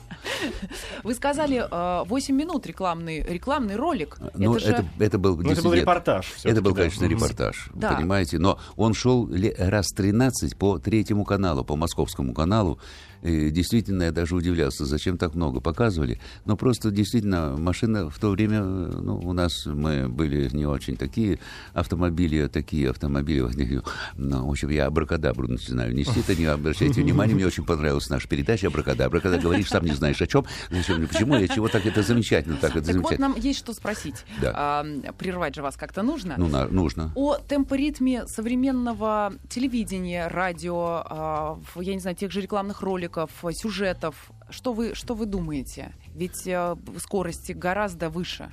Вы 1.03 1.15
сказали, 1.15 1.63
э, 1.71 2.05
8 2.07 2.35
минут 2.35 2.67
рекламный, 2.67 3.23
рекламный 3.23 3.77
ролик. 3.77 4.17
Ну, 4.35 4.57
это 4.57 4.65
же... 4.65 4.73
это, 4.73 4.87
это 4.99 5.19
был 5.19 5.37
Ну, 5.37 5.51
это 5.51 5.63
был 5.63 5.75
репортаж. 5.75 6.33
Это 6.43 6.63
был, 6.63 6.73
да. 6.73 6.83
конечно, 6.83 7.05
репортаж, 7.05 7.69
Да. 7.75 7.93
понимаете, 7.95 8.39
но 8.39 8.59
он 8.77 8.95
шел 8.95 9.29
раз 9.59 9.89
13 9.89 10.57
по 10.57 10.79
третьему 10.79 11.25
каналу, 11.27 11.65
по 11.65 11.77
московскому 11.77 12.33
каналу. 12.33 12.79
Действительно, 13.23 14.05
я 14.05 14.13
даже 14.13 14.35
удивлялся, 14.35 14.85
зачем 14.85 15.19
так 15.19 15.35
много 15.35 15.61
показывали. 15.61 16.21
Но 16.45 16.57
просто 16.57 16.91
действительно 16.91 17.57
машина 17.59 18.11
в 18.11 18.19
то 18.19 18.31
время, 18.31 18.63
ну, 18.63 19.19
у 19.19 19.33
нас 19.33 19.67
мы 19.67 20.09
были 20.09 20.49
не 20.55 20.67
очень 20.67 20.97
такие 20.97 21.39
автомобили, 21.73 22.47
такие 22.49 22.91
автомобили. 22.91 23.83
Ну, 24.17 24.47
в 24.47 24.51
общем, 24.51 24.69
я 24.71 24.87
абракадабру 24.87 25.49
начинаю 25.49 25.95
нести, 25.95 26.21
это 26.21 26.35
не 26.35 26.47
обращайте 26.47 27.03
внимания, 27.03 27.35
мне 27.35 27.47
очень 27.47 27.65
понравилась 27.65 28.09
наша 28.09 28.29
передача 28.29 28.69
абракадабра, 28.69 29.21
когда 29.21 29.39
говоришь, 29.39 29.69
сам 29.69 29.85
не 29.85 29.93
знаешь 29.93 30.21
о 30.23 30.27
чем, 30.27 30.45
зачем, 30.71 31.07
почему, 31.07 31.37
я 31.37 31.49
чего 31.49 31.69
так, 31.69 31.85
это 31.87 32.03
замечательно, 32.03 32.57
так, 32.57 32.77
это 32.77 32.87
Так 32.87 32.97
вот, 32.97 33.03
замечательно. 33.05 33.29
нам 33.29 33.39
есть 33.39 33.59
что 33.59 33.73
спросить. 33.73 34.25
Да. 34.41 34.53
А, 34.55 34.87
прервать 35.19 35.55
же 35.55 35.63
вас 35.63 35.77
как-то 35.77 36.03
нужно. 36.03 36.35
Ну, 36.39 36.49
на- 36.49 36.69
нужно. 36.69 37.13
О 37.15 37.37
темпоритме 37.37 38.27
современного 38.27 39.35
телевидения, 39.49 40.29
радио, 40.29 41.03
а, 41.05 41.59
я 41.77 41.95
не 41.95 42.01
знаю, 42.01 42.17
тех 42.17 42.31
же 42.31 42.41
рекламных 42.41 42.83
роликов, 42.83 43.06
э, 43.09 43.53
сюжетов. 43.53 44.31
Что 44.51 44.73
вы, 44.73 44.95
что 44.95 45.15
вы 45.15 45.27
думаете? 45.27 45.95
Ведь 46.15 46.47
э, 46.47 46.77
скорости 46.99 47.53
гораздо 47.53 48.11
выше. 48.11 48.51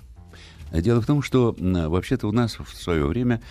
Дело 0.71 1.01
в 1.01 1.05
том, 1.05 1.21
что 1.21 1.55
вообще-то 1.59 2.27
у 2.27 2.31
нас 2.31 2.57
в 2.57 2.75
свое 2.75 3.05
время 3.05 3.41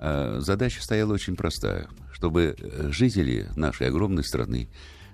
э, 0.00 0.38
задача 0.40 0.82
стояла 0.82 1.12
очень 1.12 1.36
простая, 1.36 1.88
чтобы 2.12 2.56
жители 2.90 3.48
нашей 3.56 3.88
огромной 3.88 4.24
страны, 4.24 4.68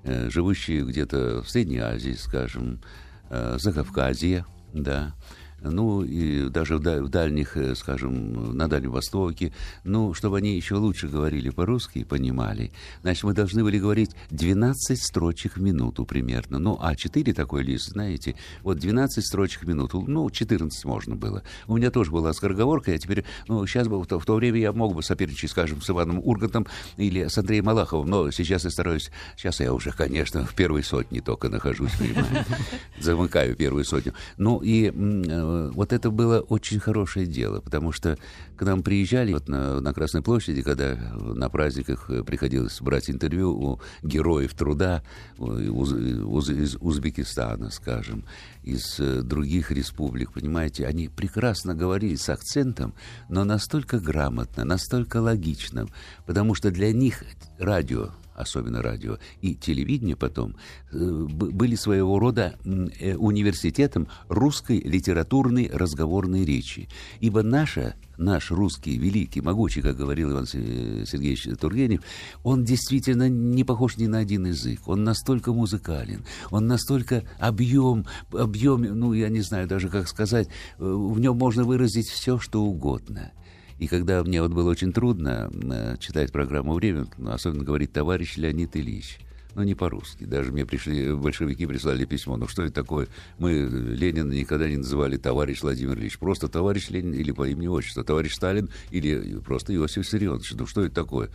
живущие 0.04 0.84
где-то 0.84 1.42
в 1.42 1.50
Средней 1.50 1.78
Азии, 1.78 2.12
скажем, 2.12 2.80
Закавказье, 3.28 4.46
да, 4.72 5.14
ну 5.62 6.02
и 6.02 6.48
даже 6.48 6.76
в, 6.76 6.80
да- 6.80 7.02
в 7.02 7.08
дальних, 7.08 7.56
э, 7.56 7.74
скажем, 7.74 8.56
на 8.56 8.68
Дальнем 8.68 8.92
Востоке, 8.92 9.52
ну, 9.84 10.14
чтобы 10.14 10.38
они 10.38 10.56
еще 10.56 10.76
лучше 10.76 11.08
говорили 11.08 11.50
по-русски 11.50 11.98
и 11.98 12.04
понимали, 12.04 12.70
значит, 13.02 13.24
мы 13.24 13.34
должны 13.34 13.62
были 13.64 13.78
говорить 13.78 14.10
12 14.30 15.00
строчек 15.00 15.56
в 15.56 15.60
минуту 15.60 16.04
примерно. 16.04 16.58
Ну, 16.58 16.78
А4 16.80 17.32
такой 17.32 17.62
лист, 17.62 17.90
знаете, 17.90 18.36
вот 18.62 18.78
12 18.78 19.24
строчек 19.24 19.62
в 19.62 19.68
минуту, 19.68 20.04
ну, 20.06 20.28
14 20.30 20.84
можно 20.84 21.16
было. 21.16 21.42
У 21.66 21.76
меня 21.76 21.90
тоже 21.90 22.10
была 22.10 22.32
скороговорка, 22.32 22.92
я 22.92 22.98
теперь, 22.98 23.24
ну, 23.48 23.66
сейчас 23.66 23.88
бы, 23.88 24.00
в 24.00 24.06
то, 24.06 24.18
в 24.18 24.24
то 24.24 24.34
время 24.34 24.58
я 24.60 24.72
мог 24.72 24.94
бы 24.94 25.02
соперничать, 25.02 25.50
скажем, 25.50 25.82
с 25.82 25.90
Иваном 25.90 26.20
Ургантом 26.22 26.66
или 26.96 27.26
с 27.26 27.36
Андреем 27.38 27.64
Малаховым, 27.64 28.08
но 28.08 28.30
сейчас 28.30 28.64
я 28.64 28.70
стараюсь, 28.70 29.10
сейчас 29.36 29.60
я 29.60 29.72
уже, 29.72 29.90
конечно, 29.90 30.44
в 30.46 30.54
первой 30.54 30.82
сотне 30.82 31.20
только 31.20 31.48
нахожусь, 31.48 31.92
понимаете, 31.98 32.46
замыкаю 33.00 33.56
первую 33.56 33.84
сотню. 33.84 34.14
Ну, 34.36 34.58
и 34.58 34.92
э, 34.94 35.47
вот 35.72 35.92
это 35.92 36.10
было 36.10 36.40
очень 36.40 36.80
хорошее 36.80 37.26
дело, 37.26 37.60
потому 37.60 37.92
что 37.92 38.18
к 38.56 38.62
нам 38.62 38.82
приезжали 38.82 39.32
вот 39.32 39.48
на, 39.48 39.80
на 39.80 39.94
Красной 39.94 40.22
площади, 40.22 40.62
когда 40.62 40.96
на 41.14 41.48
праздниках 41.48 42.10
э, 42.10 42.22
приходилось 42.22 42.80
брать 42.80 43.10
интервью 43.10 43.50
у 43.52 43.80
героев 44.02 44.54
труда 44.54 45.02
уз- 45.38 45.92
уз- 45.92 46.48
из 46.50 46.76
Узбекистана, 46.76 47.70
скажем, 47.70 48.24
из 48.62 48.98
э, 49.00 49.22
других 49.22 49.70
республик, 49.70 50.32
понимаете, 50.32 50.86
они 50.86 51.08
прекрасно 51.08 51.74
говорили 51.74 52.16
с 52.16 52.28
акцентом, 52.28 52.94
но 53.28 53.44
настолько 53.44 53.98
грамотно, 53.98 54.64
настолько 54.64 55.18
логичным, 55.18 55.88
потому 56.26 56.54
что 56.54 56.70
для 56.70 56.92
них 56.92 57.24
радио 57.58 58.10
особенно 58.38 58.82
радио, 58.82 59.18
и 59.40 59.54
телевидение 59.54 60.16
потом, 60.16 60.56
э, 60.92 60.96
были 60.98 61.74
своего 61.74 62.18
рода 62.18 62.56
э, 62.64 63.16
университетом 63.16 64.08
русской 64.28 64.78
литературной 64.78 65.70
разговорной 65.72 66.44
речи. 66.44 66.88
Ибо 67.20 67.42
наша, 67.42 67.94
наш 68.16 68.50
русский, 68.50 68.96
великий, 68.96 69.40
могучий, 69.40 69.82
как 69.82 69.96
говорил 69.96 70.32
Иван 70.32 70.46
Се- 70.46 71.04
Сергеевич 71.06 71.48
Тургенев, 71.60 72.00
он 72.44 72.64
действительно 72.64 73.28
не 73.28 73.64
похож 73.64 73.96
ни 73.96 74.06
на 74.06 74.18
один 74.18 74.46
язык. 74.46 74.86
Он 74.86 75.04
настолько 75.04 75.52
музыкален, 75.52 76.24
он 76.50 76.66
настолько 76.66 77.24
объем, 77.38 78.06
объем, 78.32 78.82
ну, 78.82 79.12
я 79.12 79.28
не 79.28 79.40
знаю 79.40 79.66
даже, 79.66 79.88
как 79.88 80.08
сказать, 80.08 80.48
э, 80.48 80.50
в 80.78 81.18
нем 81.18 81.36
можно 81.36 81.64
выразить 81.64 82.08
все, 82.08 82.38
что 82.38 82.62
угодно. 82.62 83.32
И 83.78 83.86
когда 83.86 84.22
мне 84.24 84.42
вот 84.42 84.52
было 84.52 84.70
очень 84.70 84.92
трудно 84.92 85.50
э, 85.52 85.96
читать 86.00 86.32
программу 86.32 86.74
«Время», 86.74 87.06
ну, 87.16 87.30
особенно 87.30 87.64
говорить 87.64 87.92
«товарищ 87.92 88.36
Леонид 88.36 88.76
Ильич», 88.76 89.18
ну, 89.54 89.62
не 89.64 89.74
по-русски. 89.74 90.24
Даже 90.24 90.52
мне 90.52 90.64
пришли, 90.64 91.12
большевики 91.14 91.66
прислали 91.66 92.04
письмо. 92.04 92.36
Ну, 92.36 92.46
что 92.46 92.62
это 92.62 92.74
такое? 92.74 93.08
Мы 93.38 93.52
э, 93.52 93.66
Ленина 93.68 94.32
никогда 94.32 94.68
не 94.68 94.76
называли 94.76 95.16
товарищ 95.16 95.62
Владимир 95.62 95.98
Ильич. 95.98 96.18
Просто 96.18 96.48
товарищ 96.48 96.90
Ленин 96.90 97.12
или 97.12 97.32
по 97.32 97.48
имени 97.48 97.66
отчеству. 97.66 98.04
Товарищ 98.04 98.34
Сталин 98.34 98.70
или 98.90 99.38
просто 99.40 99.74
Иосиф 99.74 100.04
Виссарионович. 100.04 100.52
Ну, 100.52 100.66
что 100.66 100.84
это 100.84 100.94
такое? 100.94 101.30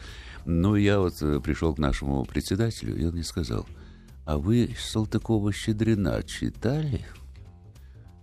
Ну, 0.45 0.75
я 0.75 0.99
вот 0.99 1.21
э, 1.21 1.41
пришел 1.41 1.75
к 1.75 1.79
нашему 1.79 2.23
председателю, 2.23 2.95
и 2.95 3.03
он 3.03 3.13
мне 3.13 3.23
сказал, 3.23 3.65
а 4.25 4.37
вы 4.37 4.69
Салтыкова-Щедрина 4.77 6.23
читали? 6.23 7.05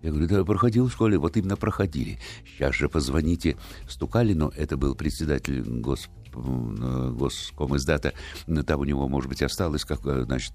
Я 0.03 0.11
говорю, 0.11 0.29
да, 0.29 0.45
проходил 0.45 0.89
в 0.89 0.93
школе, 0.93 1.19
вот 1.19 1.37
именно 1.37 1.57
проходили. 1.57 2.19
Сейчас 2.47 2.75
же 2.75 2.89
позвоните 2.89 3.57
Стукалину, 3.89 4.53
это 4.57 4.77
был 4.77 4.95
председатель 4.95 5.63
гос, 5.63 6.09
э, 6.09 6.20
госкомиздата, 6.33 8.13
там 8.67 8.81
у 8.81 8.85
него, 8.85 9.09
может 9.09 9.29
быть, 9.29 9.43
осталось, 9.43 9.85
как, 9.85 10.01
э, 10.05 10.25
значит, 10.25 10.53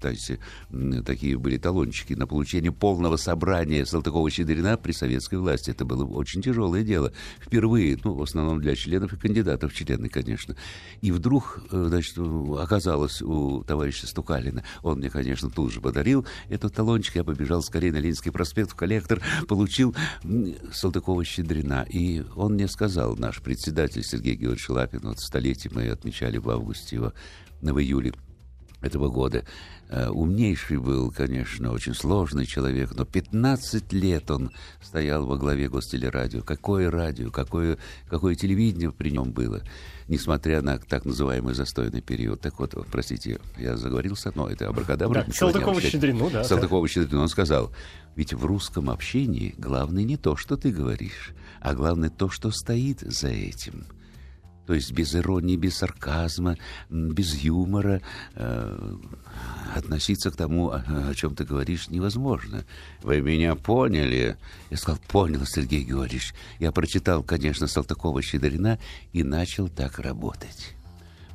такие 1.04 1.38
были 1.38 1.58
талончики 1.58 2.14
на 2.14 2.26
получение 2.26 2.72
полного 2.72 3.16
собрания 3.16 3.84
Салтыкова-Щедрина 3.84 4.76
при 4.76 4.92
советской 4.92 5.38
власти. 5.38 5.70
Это 5.70 5.84
было 5.84 6.04
очень 6.04 6.42
тяжелое 6.42 6.82
дело. 6.82 7.12
Впервые, 7.40 7.98
ну, 8.04 8.14
в 8.14 8.22
основном 8.22 8.60
для 8.60 8.74
членов 8.76 9.12
и 9.12 9.16
кандидатов 9.16 9.74
члены, 9.74 10.08
конечно. 10.08 10.56
И 11.00 11.12
вдруг, 11.12 11.60
э, 11.70 11.86
значит, 11.88 12.18
оказалось 12.18 13.22
у 13.22 13.62
товарища 13.64 14.06
Стукалина, 14.06 14.64
он 14.82 14.98
мне, 14.98 15.10
конечно, 15.10 15.50
тут 15.50 15.72
же 15.72 15.80
подарил 15.80 16.26
этот 16.48 16.74
талончик, 16.74 17.16
я 17.16 17.24
побежал 17.24 17.62
скорее 17.62 17.92
на 17.92 17.96
Ленинский 17.96 18.32
проспект 18.32 18.72
в 18.72 18.74
коллектор, 18.74 19.20
получил 19.48 19.94
Салтыкова-Щедрина. 20.22 21.86
И 21.88 22.24
он 22.34 22.54
мне 22.54 22.68
сказал, 22.68 23.16
наш 23.16 23.40
председатель 23.42 24.02
Сергей 24.02 24.34
Георгиевич 24.34 24.68
Лапин, 24.68 25.00
вот 25.02 25.20
столетие 25.20 25.65
мы 25.72 25.88
отмечали 25.88 26.38
в 26.38 26.48
августе 26.50 26.96
его, 26.96 27.12
в 27.60 27.78
июле 27.78 28.12
этого 28.82 29.08
года. 29.08 29.44
Э, 29.88 30.08
Умнейший 30.08 30.78
был, 30.78 31.10
конечно, 31.10 31.72
очень 31.72 31.94
сложный 31.94 32.46
человек, 32.46 32.92
но 32.94 33.04
15 33.04 33.92
лет 33.92 34.30
он 34.30 34.50
стоял 34.82 35.26
во 35.26 35.36
главе 35.36 35.68
гостелерадио. 35.68 36.42
Какое 36.42 36.90
радио, 36.90 37.30
какое, 37.30 37.78
какое 38.08 38.34
телевидение 38.34 38.90
при 38.90 39.10
нем 39.10 39.32
было, 39.32 39.62
несмотря 40.08 40.60
на 40.62 40.78
так 40.78 41.04
называемый 41.04 41.54
застойный 41.54 42.00
период. 42.00 42.40
Так 42.40 42.58
вот, 42.58 42.74
простите, 42.90 43.38
я 43.58 43.76
заговорился, 43.76 44.32
но 44.34 44.48
это 44.48 44.68
абракадабра. 44.68 45.24
Да. 45.26 45.32
Салтыкова-Щедрину, 45.32 46.30
да. 46.30 46.42
Салтыкова-Щедрину, 46.42 47.22
он 47.22 47.28
сказал, 47.28 47.72
Ведь 48.16 48.32
в 48.32 48.44
русском 48.44 48.90
общении 48.90 49.54
главное 49.56 50.04
не 50.04 50.16
то, 50.16 50.36
что 50.36 50.56
ты 50.56 50.70
говоришь, 50.70 51.32
а 51.60 51.74
главное 51.74 52.10
то, 52.10 52.28
что 52.28 52.50
стоит 52.50 53.00
за 53.00 53.28
этим. 53.28 53.86
То 54.66 54.74
есть 54.74 54.92
без 54.92 55.14
иронии, 55.14 55.56
без 55.56 55.76
сарказма, 55.76 56.56
без 56.90 57.34
юмора 57.36 58.02
э, 58.34 58.96
относиться 59.74 60.30
к 60.30 60.36
тому, 60.36 60.70
о, 60.70 61.14
чем 61.14 61.34
ты 61.34 61.44
говоришь, 61.44 61.88
невозможно. 61.88 62.64
Вы 63.02 63.20
меня 63.20 63.54
поняли? 63.54 64.36
Я 64.70 64.76
сказал, 64.76 65.00
понял, 65.08 65.44
Сергей 65.46 65.84
Георгиевич. 65.84 66.34
Я 66.58 66.72
прочитал, 66.72 67.22
конечно, 67.22 67.66
Салтыкова-Щедрина 67.66 68.78
и 69.12 69.22
начал 69.22 69.68
так 69.68 69.98
работать 69.98 70.75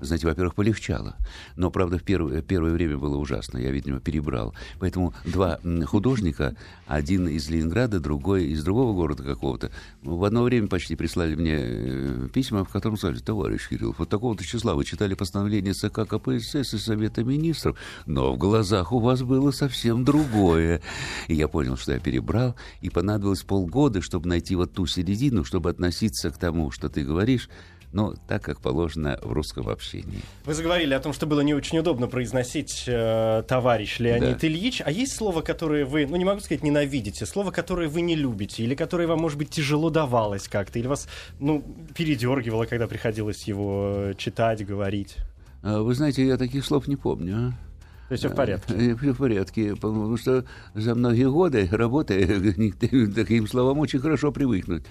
знаете, 0.02 0.28
во-первых, 0.28 0.56
полегчало. 0.56 1.16
Но, 1.56 1.72
правда, 1.72 1.98
в 1.98 2.04
первое, 2.04 2.42
первое 2.42 2.72
время 2.72 2.98
было 2.98 3.18
ужасно. 3.18 3.58
Я, 3.58 3.72
видимо, 3.72 4.00
перебрал. 4.00 4.54
Поэтому 4.80 5.14
два 5.26 5.60
художника, 5.86 6.56
один 6.88 7.28
из 7.28 7.50
Ленинграда, 7.50 8.00
другой 8.00 8.48
из 8.48 8.64
другого 8.64 8.94
города 8.94 9.24
какого-то, 9.24 9.72
в 10.02 10.24
одно 10.24 10.44
время 10.44 10.68
почти 10.68 10.96
прислали 10.96 11.36
мне 11.36 11.58
э, 11.58 12.28
письма, 12.34 12.66
в 12.66 12.70
котором 12.70 12.98
сказали, 12.98 13.20
товарищ 13.20 13.70
Кирилл, 13.70 13.96
вот 13.98 14.10
такого-то 14.10 14.44
числа 14.44 14.76
вы 14.76 14.86
читали 14.86 15.14
постановление 15.14 15.74
ЦК 15.74 16.08
КПСС 16.08 16.74
и 16.74 16.78
Совета 16.78 17.24
Министров, 17.24 17.78
но 18.06 18.34
в 18.34 18.38
глазах 18.38 18.92
у 18.92 19.00
вас 19.00 19.22
было 19.22 19.52
совсем 19.52 20.04
другое. 20.04 20.82
И 21.28 21.36
я 21.36 21.48
понял, 21.48 21.78
что 21.78 21.94
я 21.94 22.00
перебрал, 22.00 22.56
и 22.82 22.90
понадобилось 22.90 23.44
полгода, 23.44 24.02
чтобы 24.02 24.28
найти 24.28 24.56
вот 24.56 24.74
ту 24.74 24.86
середину, 24.86 25.44
чтобы 25.44 25.70
относиться 25.70 26.32
к 26.32 26.38
тому, 26.38 26.72
что 26.72 26.90
ты 26.90 27.04
говоришь, 27.04 27.50
но 27.94 28.14
так, 28.28 28.44
как 28.44 28.62
положено 28.62 29.20
в 29.22 29.32
русском 29.32 29.70
общении. 29.70 30.22
Вы 30.46 30.54
заговорили 30.54 30.94
о 30.94 31.00
том, 31.00 31.14
что 31.14 31.26
было 31.26 31.42
не 31.42 31.54
очень 31.54 31.80
удобно 31.80 32.08
произносить 32.08 32.86
э, 32.88 33.44
товарищ 33.48 34.00
Леонид 34.00 34.40
да. 34.40 34.48
Ильич. 34.48 34.82
А 34.86 34.92
есть 34.92 35.16
слово, 35.16 35.42
которое 35.42 35.86
вы, 35.86 36.06
ну 36.08 36.16
не 36.16 36.26
могу 36.26 36.40
сказать 36.40 36.64
ненавидите, 36.64 37.26
слово, 37.26 37.52
которое 37.52 37.90
вы 37.90 38.02
не 38.02 38.16
любите, 38.16 38.64
или 38.64 38.76
которое 38.76 39.08
вам, 39.08 39.20
может 39.20 39.38
быть, 39.38 39.50
тяжело 39.50 39.90
давалось 39.90 40.48
как-то, 40.48 40.80
или 40.80 40.88
вас, 40.88 41.08
ну, 41.40 41.64
передергивало, 41.96 42.66
когда 42.66 42.88
приходилось 42.88 43.44
его 43.48 44.14
читать, 44.18 44.66
говорить? 44.66 45.18
А, 45.64 45.82
вы 45.82 45.94
знаете, 45.94 46.26
я 46.26 46.38
таких 46.38 46.66
слов 46.66 46.88
не 46.88 46.96
помню. 46.96 47.36
А? 47.36 47.72
То 48.08 48.14
есть 48.14 48.26
все 48.26 48.34
в 48.34 48.36
порядке? 48.36 48.74
Э, 48.74 48.96
все 48.96 49.14
в 49.14 49.18
порядке, 49.18 49.76
потому 49.76 50.18
что 50.18 50.46
за 50.74 50.96
многие 50.96 51.30
годы 51.30 51.68
работы 51.72 52.26
к 52.72 53.16
таким 53.16 53.48
словам 53.48 53.80
очень 53.80 54.00
хорошо 54.00 54.32
привыкнуть 54.32 54.84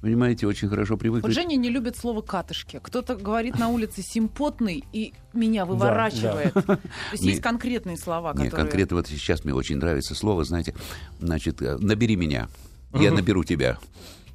понимаете, 0.00 0.46
очень 0.46 0.68
хорошо 0.68 0.96
привыкли. 0.96 1.26
Вот 1.26 1.34
Женя 1.34 1.56
не 1.56 1.70
любит 1.70 1.96
слово 1.96 2.22
«катышки». 2.22 2.80
Кто-то 2.82 3.16
говорит 3.16 3.58
на 3.58 3.68
улице 3.68 4.02
«симпотный» 4.02 4.84
и 4.92 5.14
меня 5.32 5.64
выворачивает. 5.64 6.54
Да, 6.54 6.62
да. 6.62 6.76
То 6.76 6.80
есть 7.12 7.24
есть 7.24 7.42
конкретные 7.42 7.96
слова, 7.96 8.30
которые... 8.30 8.50
Нет, 8.50 8.54
конкретно 8.54 8.96
вот 8.96 9.08
сейчас 9.08 9.44
мне 9.44 9.54
очень 9.54 9.76
нравится 9.76 10.14
слово, 10.14 10.44
знаете, 10.44 10.74
значит, 11.20 11.60
«набери 11.60 12.16
меня», 12.16 12.48
«я 12.94 13.12
наберу 13.12 13.44
тебя». 13.44 13.78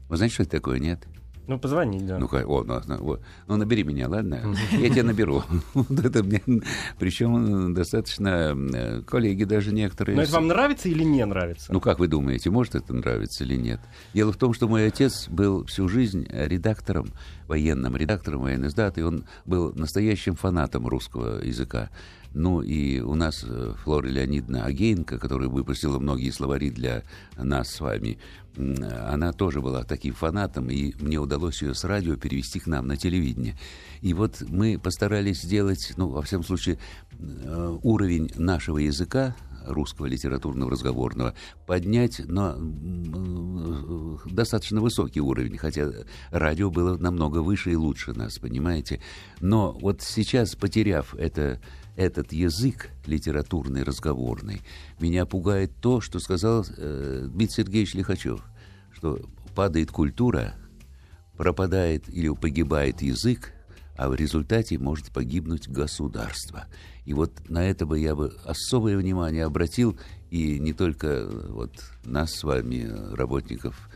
Вы 0.10 0.18
знаете, 0.18 0.34
что 0.36 0.44
это 0.44 0.52
такое, 0.52 0.80
нет? 0.80 1.08
Ну, 1.48 1.60
позвонить, 1.60 2.06
да. 2.06 2.18
Ну, 2.18 2.28
о, 2.32 2.64
ну, 2.64 2.82
ну, 2.88 3.20
ну 3.48 3.58
набери 3.58 3.84
меня, 3.84 4.08
ладно? 4.08 4.56
Я 4.72 4.90
тебя 4.90 5.04
наберу. 5.04 5.44
Вот 5.74 6.00
это 6.00 6.24
мне... 6.24 6.42
Причем 7.00 7.74
достаточно... 7.74 8.56
Э, 8.74 9.02
коллеги 9.02 9.44
даже 9.44 9.74
некоторые... 9.74 10.16
Но 10.16 10.22
это 10.22 10.32
вам 10.32 10.48
нравится 10.48 10.88
или 10.88 11.04
не 11.04 11.26
нравится? 11.26 11.74
Ну, 11.74 11.82
как 11.82 12.00
вы 12.00 12.08
думаете, 12.08 12.50
может 12.50 12.76
это 12.76 12.94
нравится 12.94 13.44
или 13.44 13.56
нет? 13.56 13.82
Дело 14.14 14.32
в 14.32 14.38
том, 14.38 14.54
что 14.54 14.68
мой 14.68 14.88
отец 14.88 15.28
был 15.28 15.66
всю 15.66 15.90
жизнь 15.90 16.28
редактором, 16.30 17.10
военным 17.48 17.98
редактором 17.98 18.44
военной 18.44 18.68
издата, 18.68 19.02
и 19.02 19.04
он 19.04 19.26
был 19.46 19.74
настоящим 19.74 20.36
фанатом 20.36 20.88
русского 20.88 21.44
языка. 21.44 21.90
Ну 22.34 22.62
и 22.62 23.00
у 23.00 23.16
нас 23.16 23.46
э, 23.48 23.74
Флора 23.84 24.08
Леонидовна 24.08 24.66
Агеенко, 24.66 25.20
которая 25.20 25.50
выпустила 25.50 26.00
многие 26.00 26.32
словари 26.32 26.72
для 26.72 27.04
нас 27.38 27.70
с 27.70 27.80
вами, 27.80 28.18
она 28.56 29.34
тоже 29.34 29.62
была 29.62 29.84
таким 29.84 30.14
фанатом, 30.14 30.70
и 30.70 30.94
мне 31.00 31.18
удалось 31.18 31.62
ее 31.62 31.74
с 31.74 31.84
радио 31.84 32.16
перевести 32.16 32.60
к 32.60 32.68
нам 32.68 32.88
на 32.88 32.98
телевидение. 32.98 33.58
И 34.02 34.14
вот 34.14 34.44
мы 34.48 34.80
постарались 34.80 35.42
сделать, 35.42 35.94
ну, 35.98 36.10
во 36.10 36.22
всяком 36.22 36.46
случае, 36.46 36.78
э, 37.20 37.78
уровень 37.84 38.32
нашего 38.36 38.78
языка, 38.78 39.36
русского 39.66 40.08
литературного 40.08 40.72
разговорного, 40.72 41.34
поднять 41.66 42.20
на 42.28 42.56
э, 42.58 44.18
достаточно 44.26 44.82
высокий 44.82 45.22
уровень, 45.22 45.58
хотя 45.58 45.90
радио 46.32 46.70
было 46.70 46.98
намного 46.98 47.40
выше 47.40 47.72
и 47.72 47.76
лучше 47.76 48.14
нас, 48.14 48.40
понимаете. 48.40 49.02
Но 49.40 49.72
вот 49.72 50.02
сейчас, 50.02 50.56
потеряв 50.56 51.16
это 51.16 51.60
этот 51.96 52.34
язык 52.34 52.90
литературный, 53.06 53.84
разговорный, 53.84 54.62
меня 55.00 55.26
пугает 55.26 55.72
то, 55.82 56.02
что 56.02 56.20
сказал 56.20 56.66
э, 56.78 57.28
Дмитрий 57.30 57.64
Сергеевич 57.64 57.94
Лихачев, 57.94 58.44
что 58.92 59.20
падает 59.56 59.92
культура, 59.92 60.56
пропадает 61.38 62.10
или 62.10 62.30
погибает 62.30 63.02
язык, 63.02 63.54
а 63.96 64.10
в 64.10 64.16
результате 64.16 64.78
может 64.80 65.12
погибнуть 65.12 65.68
государство. 65.68 66.66
И 67.06 67.14
вот 67.14 67.50
на 67.50 67.64
это 67.64 67.86
бы 67.86 68.00
я 68.00 68.16
бы 68.16 68.36
особое 68.44 68.98
внимание 68.98 69.46
обратил, 69.46 69.98
и 70.32 70.60
не 70.60 70.74
только 70.74 71.28
вот 71.50 71.84
нас 72.04 72.32
с 72.34 72.44
вами, 72.44 72.90
работников 73.14 73.90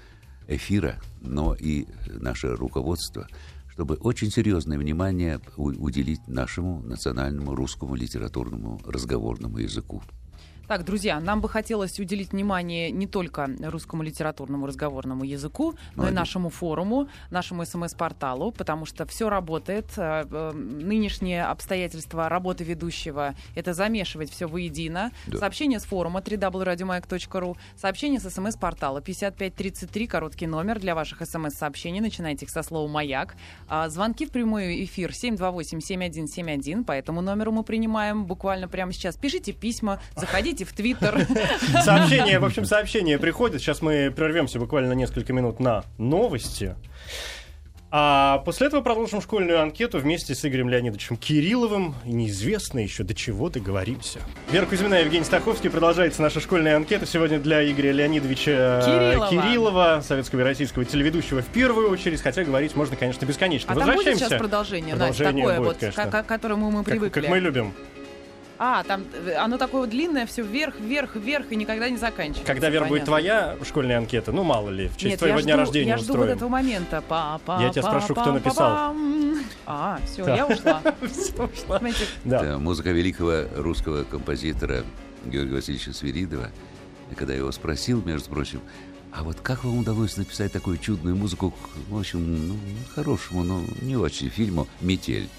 эфира, 0.48 1.02
но 1.22 1.56
и 1.56 1.88
наше 2.20 2.56
руководство– 2.56 3.28
чтобы 3.78 3.94
очень 3.94 4.32
серьезное 4.32 4.80
внимание 4.80 5.40
уделить 5.56 6.28
нашему 6.28 6.82
национальному 6.82 7.54
русскому 7.54 7.94
литературному 7.94 8.82
разговорному 8.84 9.60
языку. 9.60 10.02
Так, 10.68 10.84
друзья, 10.84 11.22
нам 11.22 11.40
бы 11.40 11.48
хотелось 11.48 11.98
уделить 11.98 12.34
внимание 12.34 12.92
не 12.92 13.08
только 13.08 13.50
русскому 13.62 14.04
литературному 14.04 14.68
разговорному 14.68 15.24
языку, 15.24 15.76
но 15.96 16.04
Молодец. 16.04 16.12
и 16.12 16.16
нашему 16.16 16.50
форуму, 16.50 17.08
нашему 17.32 17.64
СМС-порталу, 17.64 18.52
потому 18.52 18.86
что 18.86 19.06
все 19.06 19.30
работает. 19.30 19.86
Э, 19.96 20.26
э, 20.30 20.52
нынешние 20.52 21.46
обстоятельства 21.46 22.28
работы 22.28 22.66
ведущего— 22.66 23.34
это 23.56 23.74
замешивать 23.74 24.30
все 24.30 24.46
воедино. 24.46 25.12
Да. 25.28 25.38
Сообщение 25.38 25.80
с 25.80 25.86
форума 25.86 26.20
www.radiomayak.ru, 26.20 27.56
сообщение 27.78 28.20
с 28.20 28.30
СМС-портала 28.30 29.00
5533, 29.02 30.08
короткий 30.08 30.48
номер 30.48 30.80
для 30.80 30.96
ваших 30.96 31.22
СМС-сообщений. 31.22 32.02
Начинайте 32.02 32.44
их 32.44 32.52
со 32.52 32.62
слова 32.62 32.90
«Маяк». 32.90 33.36
А, 33.70 33.88
звонки 33.88 34.26
в 34.26 34.32
прямой 34.32 34.84
эфир 34.84 35.12
728-7171. 35.12 36.84
По 36.84 36.92
этому 36.92 37.22
номеру 37.22 37.54
мы 37.54 37.64
принимаем 37.64 38.26
буквально 38.26 38.68
прямо 38.68 38.92
сейчас. 38.92 39.16
Пишите 39.16 39.54
письма, 39.54 40.02
заходите 40.18 40.57
заходите 40.58 40.66
в 40.66 40.74
Твиттер. 40.74 41.28
Сообщение, 41.84 42.40
в 42.40 42.46
общем, 42.46 42.66
сообщение 42.66 43.20
приходит. 43.20 43.62
Сейчас 43.62 43.82
мы 43.82 44.12
прервемся 44.16 44.60
буквально 44.60 44.94
несколько 44.94 45.34
минут 45.34 45.60
на 45.60 45.84
новости. 45.98 46.76
А 47.90 48.40
после 48.40 48.68
этого 48.68 48.82
продолжим 48.82 49.22
школьную 49.22 49.62
анкету 49.62 50.00
вместе 50.00 50.36
с 50.36 50.44
Игорем 50.44 50.68
Леонидовичем 50.68 51.16
Кирилловым. 51.16 51.96
И 52.06 52.12
неизвестно 52.12 52.80
еще, 52.80 53.04
до 53.04 53.14
чего 53.14 53.50
договоримся. 53.50 54.20
Вера 54.52 54.66
Кузьмина 54.66 54.96
и 54.96 55.06
Евгений 55.06 55.24
Стаховский. 55.24 55.70
Продолжается 55.70 56.22
наша 56.22 56.42
школьная 56.42 56.76
анкета. 56.76 57.06
Сегодня 57.06 57.40
для 57.40 57.64
Игоря 57.72 57.94
Леонидовича 57.94 58.82
Кириллова, 58.86 59.30
Кириллова 59.30 60.04
советского 60.06 60.42
и 60.42 60.44
российского 60.44 60.84
телеведущего 60.84 61.42
в 61.42 61.48
первую 61.48 61.90
очередь. 61.90 62.22
Хотя 62.22 62.44
говорить 62.44 62.76
можно, 62.76 62.98
конечно, 62.98 63.26
бесконечно. 63.26 63.72
А 63.72 63.76
Возвращаемся. 63.76 64.04
там 64.04 64.14
будет 64.14 64.28
сейчас 64.28 64.40
продолжение, 64.40 64.96
продолжение 64.96 65.34
Настя, 65.34 65.40
такое 65.40 65.58
будет, 65.58 65.68
вот, 65.68 65.78
конечно. 65.78 66.12
к, 66.12 66.24
к 66.24 66.28
которому 66.28 66.72
мы 66.72 66.84
привыкли. 66.84 67.22
Как, 67.22 67.24
как 67.24 67.32
мы 67.32 67.40
любим. 67.40 67.74
А, 68.60 68.84
там 68.84 69.04
э, 69.14 69.34
оно 69.34 69.58
такое 69.58 69.88
длинное, 69.88 70.26
все 70.26 70.42
вверх, 70.42 70.80
вверх, 70.80 71.16
вверх 71.16 71.52
и 71.52 71.56
никогда 71.56 71.90
не 71.90 71.98
заканчивается. 71.98 72.46
Когда, 72.46 72.70
Вера, 72.70 72.86
будет 72.86 73.06
твоя 73.06 73.56
школьная 73.64 73.98
анкета, 73.98 74.32
ну, 74.32 74.44
мало 74.44 74.70
ли, 74.70 74.88
в 74.88 74.98
честь 74.98 75.06
Нет, 75.06 75.20
твоего 75.20 75.42
дня 75.42 75.54
жду, 75.54 75.62
рождения 75.62 75.90
я 75.90 75.98
жду 75.98 76.14
устроим. 76.14 76.28
вот 76.28 76.36
этого 76.36 76.50
момента. 76.50 77.04
Па 77.08 77.40
-па 77.46 77.62
я 77.62 77.70
тебя 77.70 77.84
спрошу, 77.84 78.16
кто 78.16 78.32
написал. 78.32 78.96
А, 79.66 80.00
все, 80.06 80.26
я 80.28 80.48
ушла. 80.48 80.82
Да. 82.24 82.58
Музыка 82.58 82.92
великого 82.92 83.44
русского 83.56 84.04
композитора 84.04 84.84
Георгия 85.26 85.56
Васильевича 85.56 85.94
Свиридова. 85.94 86.50
Когда 87.16 87.34
я 87.34 87.40
его 87.40 87.52
спросил, 87.52 88.02
между 88.04 88.30
прочим, 88.30 88.62
а 89.12 89.24
вот 89.24 89.40
как 89.42 89.64
вам 89.64 89.80
удалось 89.80 90.18
написать 90.18 90.52
такую 90.52 90.78
чудную 90.78 91.16
музыку, 91.16 91.54
в 91.90 91.98
общем, 91.98 92.50
ну, 92.50 92.56
хорошему, 92.94 93.44
но 93.44 93.64
не 93.82 93.96
очень 93.96 94.30
фильму 94.30 94.68
«Метель»? 94.82 95.30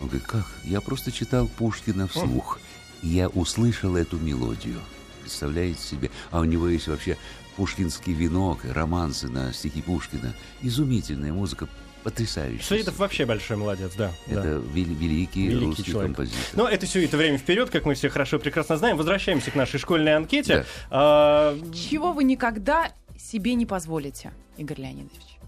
Он 0.00 0.08
говорит, 0.08 0.26
как? 0.26 0.46
Я 0.64 0.80
просто 0.80 1.12
читал 1.12 1.46
Пушкина 1.46 2.08
вслух. 2.08 2.58
И 3.02 3.08
я 3.08 3.28
услышал 3.28 3.96
эту 3.96 4.18
мелодию. 4.18 4.80
Представляете 5.20 5.80
себе? 5.80 6.10
А 6.30 6.40
у 6.40 6.44
него 6.44 6.68
есть 6.68 6.88
вообще 6.88 7.16
пушкинский 7.56 8.12
венок, 8.12 8.64
романсы 8.64 9.28
на 9.28 9.52
стихи 9.52 9.82
Пушкина. 9.82 10.34
Изумительная 10.62 11.32
музыка, 11.32 11.68
потрясающая. 12.02 12.64
Светов 12.64 12.98
вообще 12.98 13.26
большой 13.26 13.58
молодец, 13.58 13.92
да. 13.96 14.12
Это 14.26 14.60
да. 14.60 14.72
великий, 14.72 15.48
великий 15.48 15.64
русский 15.64 15.84
человек. 15.84 16.16
композитор. 16.16 16.40
Но 16.54 16.68
это 16.68 16.86
все 16.86 17.04
это 17.04 17.16
время 17.16 17.38
вперед, 17.38 17.70
как 17.70 17.84
мы 17.84 17.94
все 17.94 18.08
хорошо 18.08 18.38
прекрасно 18.38 18.76
знаем. 18.76 18.96
Возвращаемся 18.96 19.50
к 19.50 19.54
нашей 19.54 19.78
школьной 19.78 20.16
анкете. 20.16 20.56
Да. 20.56 20.64
А... 20.90 21.58
Чего 21.74 22.12
вы 22.12 22.24
никогда 22.24 22.92
себе 23.18 23.54
не 23.54 23.66
позволите, 23.66 24.32
Игорь 24.56 24.80
Леонидович? 24.80 25.38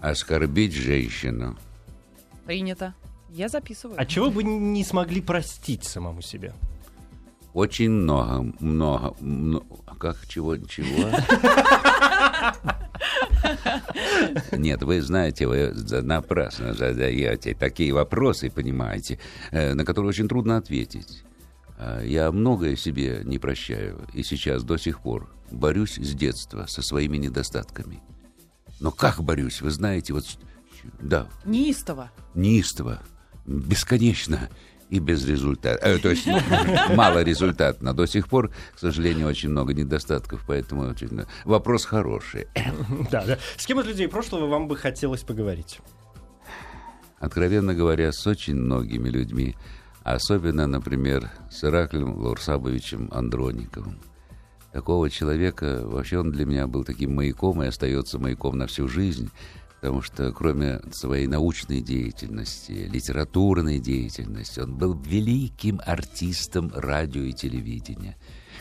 Оскорбить 0.00 0.74
женщину. 0.74 1.58
Принято. 2.46 2.94
Я 3.30 3.48
записываю. 3.48 4.00
А 4.00 4.06
чего 4.06 4.30
бы 4.30 4.44
не 4.44 4.84
смогли 4.84 5.20
простить 5.20 5.84
самому 5.84 6.22
себе? 6.22 6.54
Очень 7.52 7.90
много, 7.90 8.54
много, 8.60 9.14
много 9.20 9.66
как 9.98 10.26
чего-чего? 10.28 11.10
Нет, 14.52 14.82
вы 14.82 15.00
знаете, 15.00 15.46
вы 15.46 15.72
напрасно 16.02 16.74
задаете 16.74 17.54
такие 17.54 17.92
вопросы, 17.92 18.50
понимаете, 18.50 19.18
э, 19.50 19.74
на 19.74 19.84
которые 19.84 20.10
очень 20.10 20.28
трудно 20.28 20.58
ответить. 20.58 21.24
А, 21.78 22.02
я 22.02 22.30
многое 22.30 22.76
себе 22.76 23.22
не 23.24 23.38
прощаю, 23.38 24.06
и 24.12 24.22
сейчас 24.22 24.62
до 24.62 24.76
сих 24.76 25.00
пор 25.00 25.28
борюсь 25.50 25.96
с 25.96 26.14
детства 26.14 26.66
со 26.66 26.82
своими 26.82 27.16
недостатками. 27.16 28.00
Но 28.80 28.90
как 28.90 29.22
борюсь, 29.22 29.62
вы 29.62 29.70
знаете, 29.70 30.12
вот... 30.12 30.24
Да. 31.00 31.28
Неистово. 31.44 32.10
Неистово. 32.34 33.00
Бесконечно 33.46 34.48
и 34.90 34.98
без 34.98 35.26
результата. 35.26 35.84
Э, 35.84 35.98
то 35.98 36.10
есть 36.10 36.26
мало 36.94 37.22
результатно. 37.22 37.92
До 37.92 38.06
сих 38.06 38.28
пор, 38.28 38.50
к 38.74 38.78
сожалению, 38.78 39.28
очень 39.28 39.50
много 39.50 39.74
недостатков, 39.74 40.44
поэтому 40.46 40.82
очень... 40.82 41.24
вопрос 41.44 41.84
хороший. 41.84 42.46
Да, 43.10 43.24
да. 43.24 43.38
С 43.56 43.66
кем 43.66 43.80
из 43.80 43.86
людей 43.86 44.08
прошлого 44.08 44.46
вам 44.46 44.68
бы 44.68 44.76
хотелось 44.76 45.22
поговорить? 45.22 45.80
Откровенно 47.18 47.74
говоря, 47.74 48.12
с 48.12 48.26
очень 48.26 48.54
многими 48.54 49.08
людьми. 49.08 49.56
Особенно, 50.02 50.66
например, 50.66 51.30
с 51.50 51.64
Ираклем 51.64 52.16
Лаурсабовичем 52.18 53.08
Андрониковым. 53.12 53.98
Такого 54.72 55.10
человека, 55.10 55.82
вообще 55.84 56.18
он 56.18 56.30
для 56.30 56.44
меня 56.44 56.66
был 56.66 56.84
таким 56.84 57.14
маяком 57.14 57.62
и 57.62 57.66
остается 57.66 58.18
маяком 58.18 58.58
на 58.58 58.66
всю 58.66 58.88
жизнь 58.88 59.30
потому 59.86 60.02
что 60.02 60.32
кроме 60.32 60.80
своей 60.90 61.28
научной 61.28 61.80
деятельности, 61.80 62.90
литературной 62.92 63.78
деятельности, 63.78 64.58
он 64.58 64.74
был 64.74 64.94
великим 64.94 65.80
артистом 65.86 66.72
радио 66.74 67.22
и 67.22 67.32
телевидения. 67.32 68.16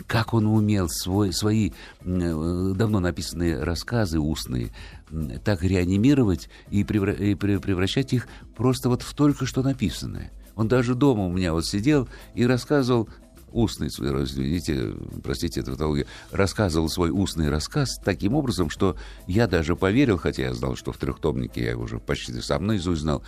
Как 0.06 0.36
он 0.36 0.46
умел 0.46 0.88
свой, 0.88 1.34
свои 1.34 1.72
э, 2.02 2.74
давно 2.76 3.00
написанные 3.00 3.64
рассказы 3.64 4.20
устные 4.20 4.70
так 5.44 5.64
реанимировать 5.64 6.48
и, 6.70 6.84
превра- 6.84 7.18
и 7.20 7.34
превращать 7.34 8.14
их 8.14 8.28
просто 8.56 8.90
вот 8.90 9.02
в 9.02 9.16
только 9.16 9.48
что 9.48 9.64
написанное. 9.64 10.32
Он 10.56 10.68
даже 10.68 10.94
дома 10.94 11.26
у 11.26 11.32
меня 11.32 11.54
вот 11.54 11.66
сидел 11.66 12.08
и 12.36 12.46
рассказывал 12.46 13.10
устный 13.56 13.90
свой, 13.90 14.26
видите, 14.26 14.94
простите, 15.24 15.62
это 15.62 15.72
тавтология, 15.72 16.06
рассказывал 16.32 16.90
свой 16.90 17.10
устный 17.10 17.50
рассказ 17.50 18.00
таким 18.04 18.36
образом, 18.36 18.70
что 18.70 18.98
я 19.28 19.48
даже 19.48 19.76
поверил, 19.76 20.18
хотя 20.18 20.44
я 20.44 20.54
знал, 20.54 20.76
что 20.76 20.92
в 20.92 20.98
трехтомнике 20.98 21.64
я 21.64 21.78
уже 21.78 22.00
почти 22.00 22.34
сам 22.42 22.68
наизусть 22.68 23.02
знал, 23.02 23.24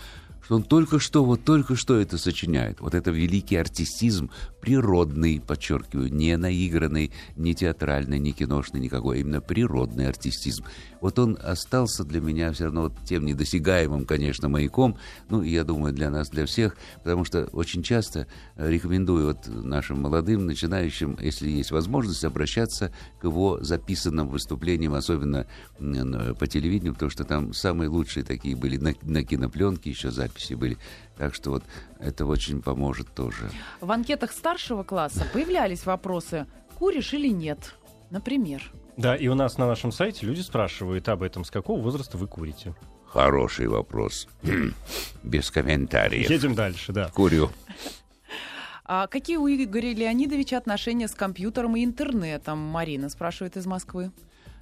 что 0.48 0.56
он 0.56 0.62
только 0.62 0.98
что, 0.98 1.26
вот 1.26 1.44
только 1.44 1.76
что 1.76 2.00
это 2.00 2.16
сочиняет. 2.16 2.80
Вот 2.80 2.94
это 2.94 3.10
великий 3.10 3.56
артистизм, 3.56 4.30
природный, 4.62 5.42
подчеркиваю, 5.46 6.10
не 6.10 6.34
наигранный, 6.38 7.12
не 7.36 7.54
театральный, 7.54 8.18
не 8.18 8.32
киношный 8.32 8.80
никакой, 8.80 9.18
а 9.18 9.20
именно 9.20 9.42
природный 9.42 10.08
артистизм. 10.08 10.64
Вот 11.02 11.18
он 11.18 11.38
остался 11.42 12.02
для 12.02 12.22
меня 12.22 12.50
все 12.52 12.64
равно 12.64 12.84
вот 12.84 12.94
тем 13.04 13.26
недосягаемым, 13.26 14.06
конечно, 14.06 14.48
маяком, 14.48 14.96
ну, 15.28 15.42
я 15.42 15.64
думаю, 15.64 15.92
для 15.92 16.08
нас, 16.10 16.30
для 16.30 16.46
всех, 16.46 16.78
потому 17.04 17.26
что 17.26 17.44
очень 17.52 17.82
часто 17.82 18.26
рекомендую 18.56 19.26
вот 19.26 19.46
нашим 19.48 20.00
молодым, 20.00 20.46
начинающим, 20.46 21.18
если 21.20 21.50
есть 21.50 21.72
возможность, 21.72 22.24
обращаться 22.24 22.90
к 23.20 23.24
его 23.24 23.62
записанным 23.62 24.28
выступлениям, 24.28 24.94
особенно 24.94 25.46
по 25.78 26.46
телевидению, 26.46 26.94
потому 26.94 27.10
что 27.10 27.24
там 27.24 27.52
самые 27.52 27.90
лучшие 27.90 28.24
такие 28.24 28.56
были 28.56 28.78
на, 28.78 28.94
на 29.02 29.22
кинопленке 29.22 29.90
еще 29.90 30.10
записи 30.38 30.54
были. 30.54 30.78
Так 31.16 31.34
что 31.34 31.50
вот 31.50 31.64
это 31.98 32.26
очень 32.26 32.62
поможет 32.62 33.12
тоже. 33.14 33.50
В 33.80 33.90
анкетах 33.90 34.32
старшего 34.32 34.82
класса 34.82 35.26
появлялись 35.32 35.84
вопросы 35.86 36.46
«Куришь 36.78 37.14
или 37.14 37.28
нет?» 37.28 37.74
Например. 38.10 38.62
Да, 38.96 39.14
и 39.14 39.28
у 39.28 39.34
нас 39.34 39.58
на 39.58 39.66
нашем 39.66 39.92
сайте 39.92 40.24
люди 40.24 40.40
спрашивают 40.40 41.08
об 41.10 41.22
этом. 41.22 41.44
С 41.44 41.50
какого 41.50 41.80
возраста 41.80 42.16
вы 42.16 42.26
курите? 42.26 42.74
Хороший 43.06 43.68
вопрос. 43.68 44.28
Без 45.22 45.50
комментариев. 45.50 46.30
Едем 46.30 46.54
дальше, 46.54 46.92
да. 46.92 47.10
Курю. 47.10 47.50
А 48.84 49.06
какие 49.08 49.36
у 49.36 49.46
Игоря 49.46 49.92
Леонидовича 49.92 50.56
отношения 50.56 51.06
с 51.06 51.14
компьютером 51.14 51.76
и 51.76 51.84
интернетом? 51.84 52.58
Марина 52.58 53.10
спрашивает 53.10 53.58
из 53.58 53.66
Москвы. 53.66 54.10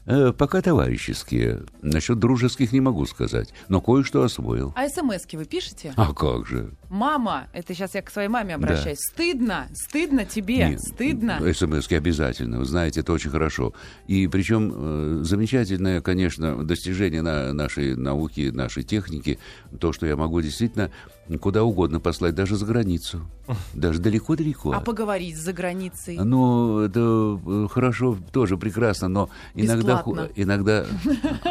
Э, 0.06 0.32
пока 0.32 0.62
товарищеские. 0.62 1.64
Насчет 1.82 2.18
дружеских 2.20 2.72
не 2.72 2.80
могу 2.80 3.06
сказать, 3.06 3.52
но 3.68 3.80
кое-что 3.80 4.22
освоил. 4.22 4.72
А 4.76 4.88
смс 4.88 5.26
вы 5.32 5.44
пишете? 5.44 5.92
А 5.96 6.14
как 6.14 6.46
же? 6.46 6.70
Мама, 6.88 7.48
это 7.52 7.74
сейчас 7.74 7.96
я 7.96 8.02
к 8.02 8.10
своей 8.10 8.28
маме 8.28 8.54
обращаюсь. 8.54 8.98
Да. 8.98 9.12
Стыдно, 9.12 9.68
стыдно 9.74 10.24
тебе, 10.24 10.68
Нет, 10.68 10.80
стыдно. 10.80 11.40
смс 11.52 11.90
обязательно, 11.90 12.60
вы 12.60 12.64
знаете, 12.66 13.00
это 13.00 13.12
очень 13.12 13.30
хорошо. 13.30 13.74
И 14.06 14.28
причем 14.28 14.72
э, 14.74 15.18
замечательное, 15.22 16.00
конечно, 16.00 16.64
достижение 16.64 17.22
на 17.22 17.52
нашей 17.52 17.96
науки, 17.96 18.50
нашей 18.52 18.84
техники, 18.84 19.40
то, 19.80 19.92
что 19.92 20.06
я 20.06 20.14
могу 20.16 20.40
действительно 20.40 20.92
куда 21.40 21.64
угодно 21.64 22.00
послать, 22.00 22.34
даже 22.34 22.56
за 22.56 22.64
границу. 22.66 23.28
Даже 23.74 24.00
далеко-далеко. 24.00 24.72
А 24.72 24.80
поговорить 24.80 25.36
за 25.36 25.52
границей? 25.52 26.18
Ну, 26.18 26.80
это 26.80 27.40
э, 27.44 27.68
хорошо, 27.70 28.16
тоже 28.32 28.56
прекрасно, 28.56 29.08
но 29.08 29.30
иногда... 29.54 29.96
Бесплатно. 29.96 30.28
Иногда... 30.36 30.86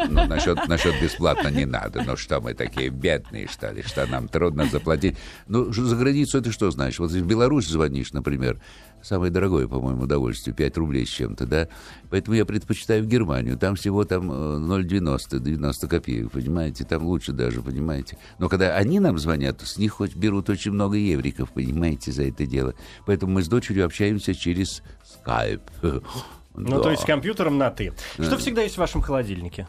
Ну, 0.08 0.26
насчет, 0.26 0.68
насчет 0.68 1.00
бесплатно 1.00 1.48
не 1.48 1.64
надо. 1.64 2.02
Ну, 2.06 2.16
что 2.16 2.40
мы 2.40 2.54
такие 2.54 2.90
бедные, 2.90 3.48
что 3.48 3.70
ли, 3.70 3.82
что 3.82 4.06
нам 4.06 4.28
трудно 4.28 4.66
заплатить. 4.66 5.16
Ну, 5.48 5.72
за 5.72 5.96
границу 5.96 6.38
это 6.38 6.52
что 6.52 6.70
значит? 6.70 6.98
Вот 6.98 7.10
в 7.10 7.26
Беларусь 7.26 7.68
звонишь, 7.68 8.12
например, 8.12 8.60
самое 9.02 9.30
дорогое, 9.30 9.68
по-моему, 9.68 10.04
удовольствие, 10.04 10.54
5 10.54 10.76
рублей 10.78 11.06
с 11.06 11.10
чем-то, 11.10 11.46
да? 11.46 11.68
Поэтому 12.10 12.36
я 12.36 12.44
предпочитаю 12.44 13.02
в 13.02 13.06
Германию. 13.06 13.56
Там 13.56 13.76
всего 13.76 14.04
там 14.04 14.30
0,90, 14.30 15.36
э, 15.36 15.40
90 15.40 15.88
копеек, 15.88 16.30
понимаете? 16.30 16.84
Там 16.84 17.04
лучше 17.04 17.32
даже, 17.32 17.62
понимаете? 17.62 18.18
Но 18.38 18.48
когда 18.48 18.76
они 18.76 19.00
нам 19.00 19.18
звонят, 19.18 19.65
с 19.66 19.78
них 19.78 19.92
хоть 19.92 20.14
берут 20.14 20.48
очень 20.48 20.72
много 20.72 20.96
евриков, 20.96 21.52
понимаете, 21.52 22.12
за 22.12 22.24
это 22.24 22.46
дело. 22.46 22.74
Поэтому 23.06 23.32
мы 23.32 23.42
с 23.42 23.48
дочерью 23.48 23.84
общаемся 23.84 24.34
через 24.34 24.82
Skype. 25.04 26.02
Ну, 26.58 26.78
да. 26.78 26.84
то 26.84 26.90
есть 26.90 27.04
компьютером 27.04 27.58
на 27.58 27.70
«ты». 27.70 27.92
Что 28.14 28.38
всегда 28.38 28.62
есть 28.62 28.76
в 28.76 28.78
вашем 28.78 29.02
холодильнике? 29.02 29.68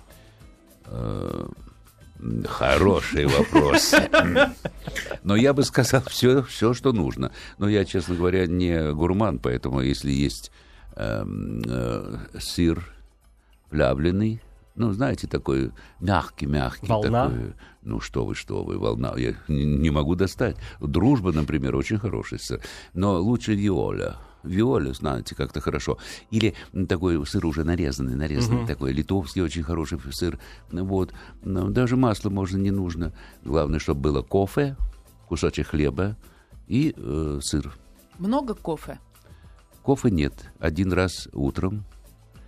Э, 0.85 1.47
Хороший 2.47 3.25
вопрос. 3.27 3.93
Но 5.23 5.35
я 5.35 5.53
бы 5.53 5.63
сказал 5.63 6.01
все, 6.07 6.41
все, 6.43 6.73
что 6.73 6.91
нужно. 6.91 7.31
Но 7.57 7.69
я, 7.69 7.85
честно 7.85 8.15
говоря, 8.15 8.47
не 8.47 8.91
гурман, 8.93 9.39
поэтому 9.39 9.81
если 9.81 10.11
есть 10.11 10.51
э, 10.95 11.23
э, 11.25 12.17
сыр 12.39 12.89
плавленый, 13.69 14.41
ну, 14.77 14.93
знаете, 14.93 15.27
такой 15.27 15.71
мягкий-мягкий. 15.99 16.87
Волна? 16.87 17.29
Такой, 17.29 17.53
ну, 17.81 17.99
что 17.99 18.25
вы, 18.25 18.35
что 18.35 18.63
вы, 18.63 18.77
волна. 18.77 19.13
Я 19.17 19.33
не, 19.47 19.65
не 19.65 19.89
могу 19.89 20.15
достать. 20.15 20.55
Дружба, 20.79 21.31
например, 21.31 21.75
очень 21.75 21.97
хороший 21.97 22.39
сыр. 22.39 22.61
Но 22.93 23.19
лучше 23.19 23.55
виоля 23.55 24.17
виоля, 24.43 24.93
знаете, 24.93 25.35
как-то 25.35 25.59
хорошо. 25.59 25.97
Или 26.31 26.53
такой 26.87 27.25
сыр 27.25 27.45
уже 27.45 27.63
нарезанный, 27.63 28.15
нарезанный, 28.15 28.59
угу. 28.59 28.67
такой 28.67 28.93
литовский 28.93 29.41
очень 29.41 29.63
хороший 29.63 29.99
сыр. 30.11 30.39
Вот. 30.71 31.13
Даже 31.41 31.97
масло 31.97 32.29
можно 32.29 32.57
не 32.57 32.71
нужно. 32.71 33.13
Главное, 33.43 33.79
чтобы 33.79 34.01
было 34.01 34.21
кофе, 34.21 34.77
кусочек 35.27 35.67
хлеба 35.67 36.15
и 36.67 36.93
э, 36.95 37.39
сыр. 37.41 37.73
Много 38.19 38.53
кофе? 38.53 38.99
Кофе 39.83 40.11
нет. 40.11 40.33
Один 40.59 40.93
раз 40.93 41.27
утром. 41.33 41.85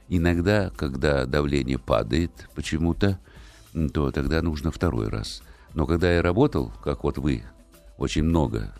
Иногда, 0.09 0.71
когда 0.75 1.25
давление 1.25 1.77
падает 1.77 2.31
почему-то, 2.55 3.19
то 3.93 4.11
тогда 4.11 4.41
нужно 4.41 4.71
второй 4.71 5.07
раз. 5.07 5.43
Но 5.75 5.85
когда 5.85 6.11
я 6.11 6.21
работал, 6.21 6.73
как 6.83 7.03
вот 7.03 7.19
вы, 7.19 7.43
очень 7.97 8.23
много 8.23 8.73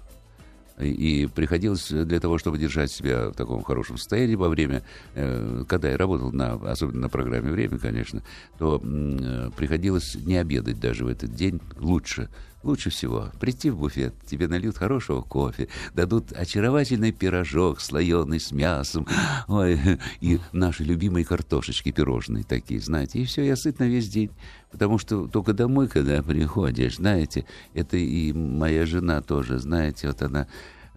и 0.80 1.28
приходилось 1.34 1.89
для 1.89 2.20
того, 2.20 2.38
чтобы 2.38 2.58
держать 2.58 2.92
себя 2.92 3.30
в 3.30 3.34
таком 3.34 3.63
хорошем 3.63 3.98
состоянии 3.98 4.36
во 4.36 4.50
время, 4.50 4.84
э, 5.13 5.63
когда 5.68 5.89
я 5.89 5.98
работал, 5.98 6.32
на, 6.32 6.54
особенно 6.54 7.02
на 7.02 7.10
программе 7.10 7.52
«Время», 7.52 7.78
конечно, 7.78 8.24
то 8.58 8.82
э, 8.82 9.50
приходилось 9.58 10.15
не 10.15 10.38
обедать 10.38 10.80
даже 10.80 11.04
в 11.04 11.08
этот 11.10 11.34
день 11.36 11.60
лучше. 11.78 12.30
Лучше 12.62 12.89
всего 12.89 13.30
прийти 13.39 13.69
в 13.69 13.78
буфет, 13.78 14.13
тебе 14.26 14.50
нальют 14.50 14.78
хорошего 14.78 15.22
кофе, 15.22 15.69
дадут 15.93 16.34
очаровательный 16.34 17.13
пирожок 17.13 17.80
слоеный 17.80 18.39
с 18.39 18.52
мясом, 18.52 19.08
ой, 19.48 19.80
и 20.19 20.39
наши 20.52 20.84
любимые 20.84 21.24
картошечки 21.24 21.91
пирожные 21.91 22.43
такие, 22.43 22.82
знаете, 22.82 23.19
и 23.19 23.26
все, 23.26 23.43
я 23.43 23.56
сыт 23.56 23.80
на 23.80 23.88
весь 23.88 24.10
день. 24.10 24.32
Потому 24.72 24.98
что 24.98 25.28
только 25.28 25.54
домой, 25.54 25.88
когда 25.88 26.22
приходишь, 26.22 26.98
знаете, 26.98 27.45
это 27.74 27.95
и 27.95 28.34
моя 28.34 28.86
жена 28.86 29.22
тоже, 29.22 29.58
знаете, 29.60 30.08
вот 30.08 30.22
она 30.22 30.48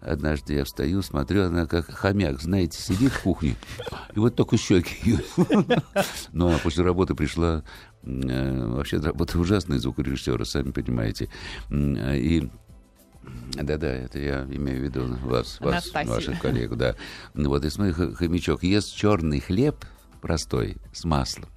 Однажды 0.05 0.55
я 0.55 0.65
встаю, 0.65 1.01
смотрю, 1.01 1.45
она 1.45 1.65
как 1.65 1.89
хомяк, 1.89 2.41
знаете, 2.41 2.81
сидит 2.81 3.13
в 3.13 3.21
кухне, 3.21 3.55
и 4.13 4.19
вот 4.19 4.35
только 4.35 4.57
щеки. 4.57 5.17
Ну, 6.33 6.53
а 6.53 6.57
после 6.57 6.83
работы 6.83 7.15
пришла, 7.15 7.63
вообще 8.03 8.97
работа 8.97 9.39
ужасная 9.39 9.79
звукорежиссера, 9.79 10.45
сами 10.45 10.71
понимаете. 10.71 11.29
И 11.71 12.49
да-да, 13.53 13.87
это 13.87 14.19
я 14.19 14.43
имею 14.43 14.81
в 14.81 14.83
виду 14.83 15.15
вас, 15.23 15.59
вас 15.61 15.91
ваших 15.93 16.39
коллег, 16.41 16.75
да. 16.75 16.95
Вот, 17.33 17.63
и 17.63 17.69
смотри, 17.69 17.93
хомячок 17.93 18.63
ест 18.63 18.93
черный 18.93 19.39
хлеб, 19.39 19.85
простой, 20.21 20.77
с 20.91 21.05
маслом. 21.05 21.49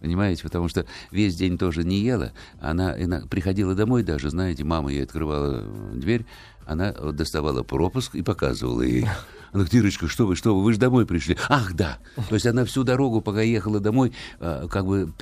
Понимаете, 0.00 0.42
потому 0.42 0.68
что 0.68 0.84
весь 1.10 1.34
день 1.34 1.56
тоже 1.56 1.82
не 1.82 2.00
ела. 2.00 2.32
Она, 2.60 2.92
она 2.92 3.22
приходила 3.22 3.74
домой 3.74 4.02
даже, 4.02 4.28
знаете, 4.28 4.62
мама 4.62 4.92
ей 4.92 5.04
открывала 5.04 5.62
дверь, 5.94 6.26
она 6.66 6.92
доставала 6.92 7.62
пропуск 7.62 8.14
и 8.14 8.22
показывала 8.22 8.82
ей. 8.82 9.06
Она 9.54 9.62
говорит, 9.62 9.74
Ирочка, 9.74 10.08
что 10.08 10.26
вы, 10.26 10.34
что 10.34 10.56
вы, 10.56 10.64
вы 10.64 10.72
же 10.72 10.80
домой 10.80 11.06
пришли. 11.06 11.36
Ах, 11.48 11.74
да. 11.74 11.98
То 12.28 12.34
есть 12.34 12.44
она 12.44 12.64
всю 12.64 12.82
дорогу, 12.82 13.20
пока 13.20 13.40
ехала 13.40 13.78
домой, 13.78 14.12
а, 14.40 14.66
как 14.66 14.84
бы 14.84 15.12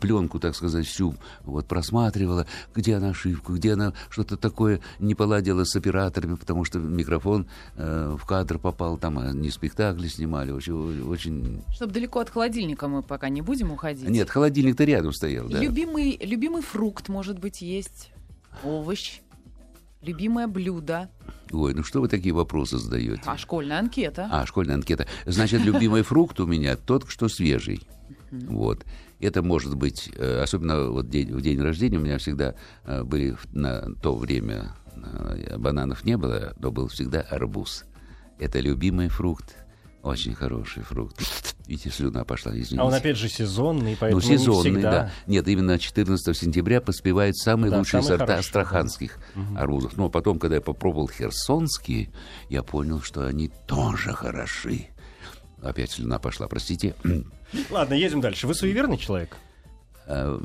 пленку, 0.00 0.38
так 0.38 0.56
сказать, 0.56 0.86
всю 0.86 1.14
вот 1.42 1.66
просматривала, 1.68 2.46
где 2.74 2.94
она 2.94 3.10
ошибку, 3.10 3.52
где 3.52 3.74
она 3.74 3.92
что-то 4.08 4.38
такое 4.38 4.80
не 5.00 5.14
поладила 5.14 5.64
с 5.64 5.76
операторами, 5.76 6.36
потому 6.36 6.64
что 6.64 6.78
микрофон 6.78 7.46
э, 7.76 8.16
в 8.18 8.24
кадр 8.24 8.58
попал, 8.58 8.96
там 8.96 9.38
не 9.38 9.50
спектакли 9.50 10.08
снимали, 10.08 10.50
очень... 10.50 11.02
очень... 11.06 11.62
Чтобы 11.74 11.92
далеко 11.92 12.20
от 12.20 12.30
холодильника 12.30 12.88
мы 12.88 13.02
пока 13.02 13.28
не 13.28 13.42
будем 13.42 13.70
уходить. 13.70 14.08
Нет, 14.08 14.30
холодильник-то 14.30 14.84
рядом 14.84 15.12
стоял, 15.12 15.46
да. 15.46 15.60
Любимый, 15.60 16.18
любимый 16.22 16.62
фрукт, 16.62 17.10
может 17.10 17.38
быть, 17.38 17.60
есть, 17.60 18.12
овощ. 18.62 19.20
Любимое 20.04 20.46
блюдо. 20.46 21.08
Ой, 21.50 21.72
ну 21.72 21.82
что 21.82 22.02
вы 22.02 22.08
такие 22.08 22.34
вопросы 22.34 22.76
задаете? 22.76 23.22
А 23.24 23.38
школьная 23.38 23.78
анкета. 23.78 24.28
А, 24.30 24.44
школьная 24.44 24.74
анкета. 24.74 25.06
Значит, 25.24 25.64
любимый 25.64 26.02
фрукт 26.02 26.38
у 26.40 26.46
меня 26.46 26.76
тот, 26.76 27.08
что 27.08 27.28
свежий. 27.28 27.86
Вот. 28.30 28.84
Это 29.20 29.42
может 29.42 29.76
быть, 29.76 30.10
э, 30.16 30.42
особенно 30.42 30.90
вот 30.90 31.08
день, 31.08 31.32
в 31.32 31.40
день 31.40 31.58
рождения 31.60 31.96
у 31.96 32.02
меня 32.02 32.18
всегда 32.18 32.54
э, 32.84 33.02
были 33.02 33.36
на 33.52 33.94
то 34.02 34.14
время 34.14 34.74
э, 34.94 35.56
бананов 35.56 36.04
не 36.04 36.18
было, 36.18 36.54
но 36.58 36.70
был 36.70 36.88
всегда 36.88 37.22
арбуз. 37.22 37.84
Это 38.38 38.60
любимый 38.60 39.08
фрукт, 39.08 39.56
очень 40.04 40.34
хороший 40.34 40.82
фрукт. 40.82 41.20
Видите, 41.66 41.90
слюна 41.90 42.24
пошла, 42.24 42.52
извините. 42.52 42.78
А 42.80 42.84
он 42.84 42.92
опять 42.92 43.16
же 43.16 43.28
сезонный, 43.28 43.96
поэтому 43.98 44.20
Ну, 44.22 44.28
сезонный, 44.28 44.70
не 44.70 44.76
всегда... 44.76 44.90
да. 44.90 45.12
Нет, 45.26 45.48
именно 45.48 45.78
14 45.78 46.36
сентября 46.36 46.80
поспевают 46.82 47.36
самые 47.38 47.70
Да, 47.70 47.78
лучшие 47.78 48.02
самые 48.02 48.18
сорта 48.18 48.26
хорошие, 48.34 48.40
астраханских 48.40 49.18
арбузов. 49.56 49.96
Но 49.96 50.10
потом, 50.10 50.38
когда 50.38 50.56
я 50.56 50.60
попробовал 50.60 51.08
херсонские, 51.08 52.10
я 52.50 52.62
понял, 52.62 53.00
что 53.00 53.26
они 53.26 53.50
тоже 53.66 54.12
хороши. 54.12 54.88
Опять 55.62 55.92
слюна 55.92 56.18
пошла, 56.18 56.48
простите. 56.48 56.94
Ладно, 57.70 57.94
едем 57.94 58.20
дальше. 58.20 58.46
Вы 58.46 58.54
суеверный 58.54 58.98
человек? 58.98 59.36
А, 60.06 60.38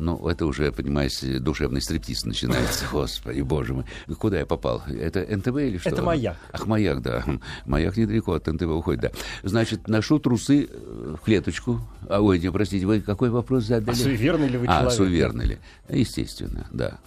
Ну, 0.00 0.28
это 0.28 0.44
уже, 0.46 0.70
понимаете, 0.70 1.38
душевный 1.38 1.80
стриптиз 1.80 2.24
начинается. 2.24 2.84
Господи, 2.92 3.40
боже 3.40 3.72
мой. 3.74 3.84
Куда 4.18 4.38
я 4.38 4.46
попал? 4.46 4.82
Это 4.86 5.20
НТВ 5.20 5.56
или 5.56 5.78
что? 5.78 5.88
Это 5.90 6.02
«Маяк». 6.02 6.36
Ах, 6.52 6.66
маяк, 6.66 7.00
да. 7.02 7.24
Маяк 7.64 7.96
недалеко 7.96 8.34
от 8.34 8.46
НТВ 8.46 8.64
уходит, 8.66 9.00
да. 9.00 9.10
Значит, 9.42 9.88
ношу 9.88 10.18
трусы 10.18 10.68
э, 10.70 11.14
в 11.18 11.24
клеточку. 11.24 11.80
А, 12.08 12.20
ой, 12.20 12.38
не, 12.38 12.52
простите, 12.52 12.84
вы 12.86 13.00
какой 13.00 13.30
вопрос 13.30 13.64
задали? 13.64 13.96
А 13.96 13.98
суеверный 13.98 14.48
ли 14.48 14.58
вы 14.58 14.66
А, 14.66 14.80
человек? 14.80 14.92
суеверный 14.92 15.46
ли? 15.46 15.58
Естественно, 15.88 16.66
да. 16.70 16.98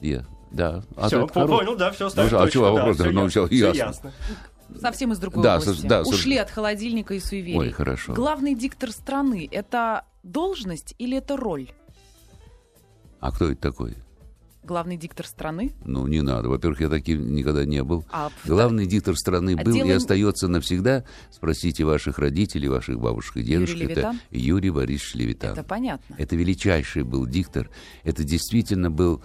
Я, 0.00 0.24
да. 0.50 0.82
А 0.96 1.06
Все, 1.06 1.24
это 1.24 1.32
хоро- 1.40 1.46
понял, 1.48 1.76
да, 1.76 1.90
все, 1.92 2.04
Ну, 2.04 2.10
ставим 2.10 2.36
а 2.38 2.50
чего 2.50 2.64
да, 2.66 2.72
вопрос? 2.72 2.96
всё 2.96 3.04
Ну, 3.04 3.10
ясно, 3.12 3.28
всё 3.28 3.46
всё 3.46 3.56
ясно. 3.72 3.78
ясно. 3.78 4.12
Совсем 4.80 5.12
из 5.12 5.18
другой 5.18 5.42
Да, 5.44 5.58
области. 5.58 5.82
со- 5.82 5.86
да, 5.86 6.02
Ушли 6.02 6.36
со- 6.36 6.42
от 6.42 6.50
холодильника 6.50 7.14
и 7.14 7.20
суеверий. 7.20 7.58
Ой, 7.58 7.70
хорошо. 7.70 8.14
Главный 8.14 8.54
диктор 8.54 8.90
страны– 8.90 9.48
это 9.52 10.04
должность 10.22 10.94
или 10.98 11.18
это 11.18 11.36
роль? 11.36 11.70
А 13.20 13.30
кто 13.30 13.50
это 13.50 13.60
такой? 13.60 13.96
Главный 14.64 14.96
диктор 14.96 15.26
страны? 15.26 15.72
Ну, 15.84 16.06
не 16.06 16.22
надо. 16.22 16.48
Во-первых, 16.48 16.80
я 16.82 16.88
таким 16.88 17.34
никогда 17.34 17.64
не 17.64 17.82
был. 17.82 18.04
А 18.12 18.30
Главный 18.44 18.86
диктор 18.86 19.16
страны 19.16 19.56
А 19.58 19.62
был 19.64 19.72
дело 19.72 19.88
и 19.88 19.90
остается 19.90 20.46
навсегда. 20.46 21.04
Спросите 21.32 21.84
ваших 21.84 22.18
родителей, 22.20 22.68
ваших 22.68 23.00
бабушек 23.00 23.38
и 23.38 23.42
дедушек. 23.42 23.78
Юрий 23.78 23.92
это? 23.92 24.14
Юрий 24.30 24.70
Борисович 24.70 25.14
Левитан. 25.16 25.52
Это 25.54 25.64
понятно. 25.64 26.14
Это 26.16 26.36
величайший 26.36 27.02
был 27.02 27.26
диктор. 27.26 27.70
Это 28.04 28.22
действительно 28.22 28.90
был... 28.90 29.22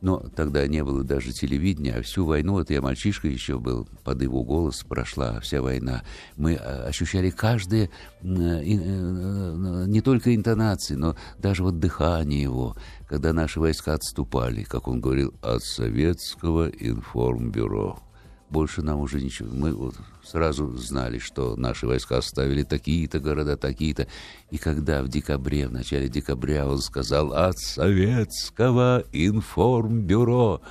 Но 0.00 0.18
тогда 0.34 0.66
не 0.66 0.84
было 0.84 1.02
даже 1.02 1.32
телевидения, 1.32 1.94
а 1.94 2.02
всю 2.02 2.24
войну, 2.24 2.54
вот 2.54 2.70
я 2.70 2.82
мальчишка 2.82 3.28
еще 3.28 3.58
был, 3.58 3.88
под 4.04 4.22
его 4.22 4.42
голос 4.42 4.82
прошла 4.84 5.40
вся 5.40 5.62
война. 5.62 6.02
Мы 6.36 6.54
э, 6.54 6.56
ощущали 6.56 7.30
каждое, 7.30 7.90
э, 8.22 8.26
э, 8.28 9.84
не 9.86 10.00
только 10.00 10.34
интонации, 10.34 10.94
но 10.94 11.16
даже 11.38 11.62
вот 11.62 11.78
дыхание 11.78 12.42
его, 12.42 12.76
когда 13.08 13.32
наши 13.32 13.58
войска 13.58 13.94
отступали, 13.94 14.64
как 14.64 14.88
он 14.88 15.00
говорил, 15.00 15.34
от 15.42 15.62
советского 15.62 16.68
информбюро. 16.68 17.98
Больше 18.48 18.82
нам 18.82 19.00
уже 19.00 19.20
ничего. 19.20 19.48
Мы 19.52 19.72
вот 19.72 19.96
сразу 20.22 20.76
знали, 20.76 21.18
что 21.18 21.56
наши 21.56 21.86
войска 21.86 22.18
оставили 22.18 22.62
такие-то 22.62 23.18
города, 23.18 23.56
такие-то. 23.56 24.06
И 24.50 24.58
когда 24.58 25.02
в 25.02 25.08
декабре, 25.08 25.66
в 25.66 25.72
начале 25.72 26.08
декабря 26.08 26.66
он 26.66 26.78
сказал 26.78 27.32
от 27.32 27.58
советского 27.58 29.04
информбюро. 29.12 30.62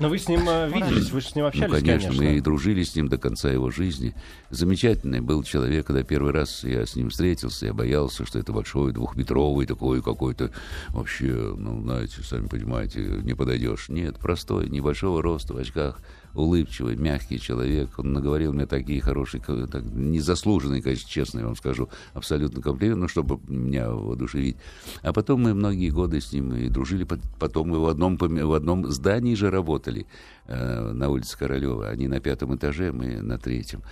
Но 0.00 0.08
вы 0.08 0.18
с 0.18 0.28
ним 0.28 0.48
э, 0.48 0.68
виделись, 0.68 1.10
вы 1.10 1.20
же 1.20 1.28
с 1.28 1.34
ним 1.34 1.44
Ну, 1.44 1.48
общались, 1.48 1.84
конечно, 1.84 2.12
мы 2.12 2.36
и 2.36 2.40
дружили 2.40 2.82
с 2.82 2.96
ним 2.96 3.08
до 3.08 3.18
конца 3.18 3.50
его 3.50 3.70
жизни. 3.70 4.14
Замечательный 4.48 5.20
был 5.20 5.42
человек, 5.42 5.86
когда 5.86 6.02
первый 6.02 6.32
раз 6.32 6.64
я 6.64 6.86
с 6.86 6.96
ним 6.96 7.10
встретился, 7.10 7.66
я 7.66 7.74
боялся, 7.74 8.24
что 8.24 8.38
это 8.38 8.50
большой, 8.52 8.92
двухметровый 8.92 9.66
такой 9.66 10.02
какой-то, 10.02 10.52
вообще, 10.88 11.54
ну, 11.54 11.82
знаете, 11.82 12.22
сами 12.22 12.46
понимаете, 12.46 13.00
не 13.00 13.34
подойдешь. 13.34 13.90
Нет, 13.90 14.18
простой, 14.18 14.70
небольшого 14.70 15.20
роста, 15.20 15.52
в 15.52 15.58
очках, 15.58 16.00
улыбчивый, 16.34 16.96
мягкий 16.96 17.40
человек. 17.40 17.98
Он 17.98 18.12
наговорил 18.12 18.52
мне 18.52 18.66
такие 18.66 19.00
хорошие, 19.00 19.42
так, 19.42 19.82
незаслуженные, 19.84 20.82
конечно, 20.82 21.08
честно 21.08 21.40
я 21.40 21.46
вам 21.46 21.56
скажу, 21.56 21.88
абсолютно 22.14 22.62
комплименты, 22.62 23.00
ну, 23.00 23.08
чтобы 23.08 23.40
меня 23.48 23.90
воодушевить. 23.90 24.56
А 25.02 25.12
потом 25.12 25.42
мы 25.42 25.54
многие 25.54 25.90
годы 25.90 26.20
с 26.20 26.32
ним 26.32 26.54
и 26.54 26.68
дружили, 26.68 27.04
Пот- 27.04 27.20
потом 27.38 27.68
мы 27.70 27.80
в 27.80 27.86
одном, 27.86 28.16
в 28.16 28.52
одном 28.54 28.90
здании 28.90 29.34
же 29.34 29.50
работали, 29.50 30.06
э, 30.46 30.92
на 30.92 31.08
улице 31.08 31.38
Королева. 31.38 31.88
Они 31.88 32.08
на 32.08 32.20
пятом 32.20 32.54
этаже, 32.54 32.92
мы 32.92 33.20
на 33.22 33.38
третьем. 33.38 33.82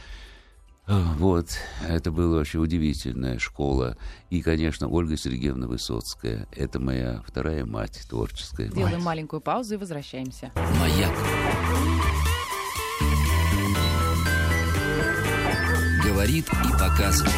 А, 0.90 1.14
Вот, 1.18 1.50
это 1.86 2.10
была 2.10 2.36
вообще 2.38 2.58
удивительная 2.58 3.38
школа. 3.38 3.98
И, 4.30 4.40
конечно, 4.40 4.88
Ольга 4.88 5.18
Сергеевна 5.18 5.66
Высоцкая. 5.66 6.48
Это 6.50 6.80
моя 6.80 7.22
вторая 7.26 7.66
мать 7.66 8.06
творческая. 8.08 8.68
Делаем 8.68 9.02
маленькую 9.02 9.42
паузу 9.42 9.74
и 9.74 9.76
возвращаемся. 9.76 10.50
Маяк. 10.80 11.12
Говорит 16.18 16.48
и 16.48 16.72
показывает. 16.72 17.32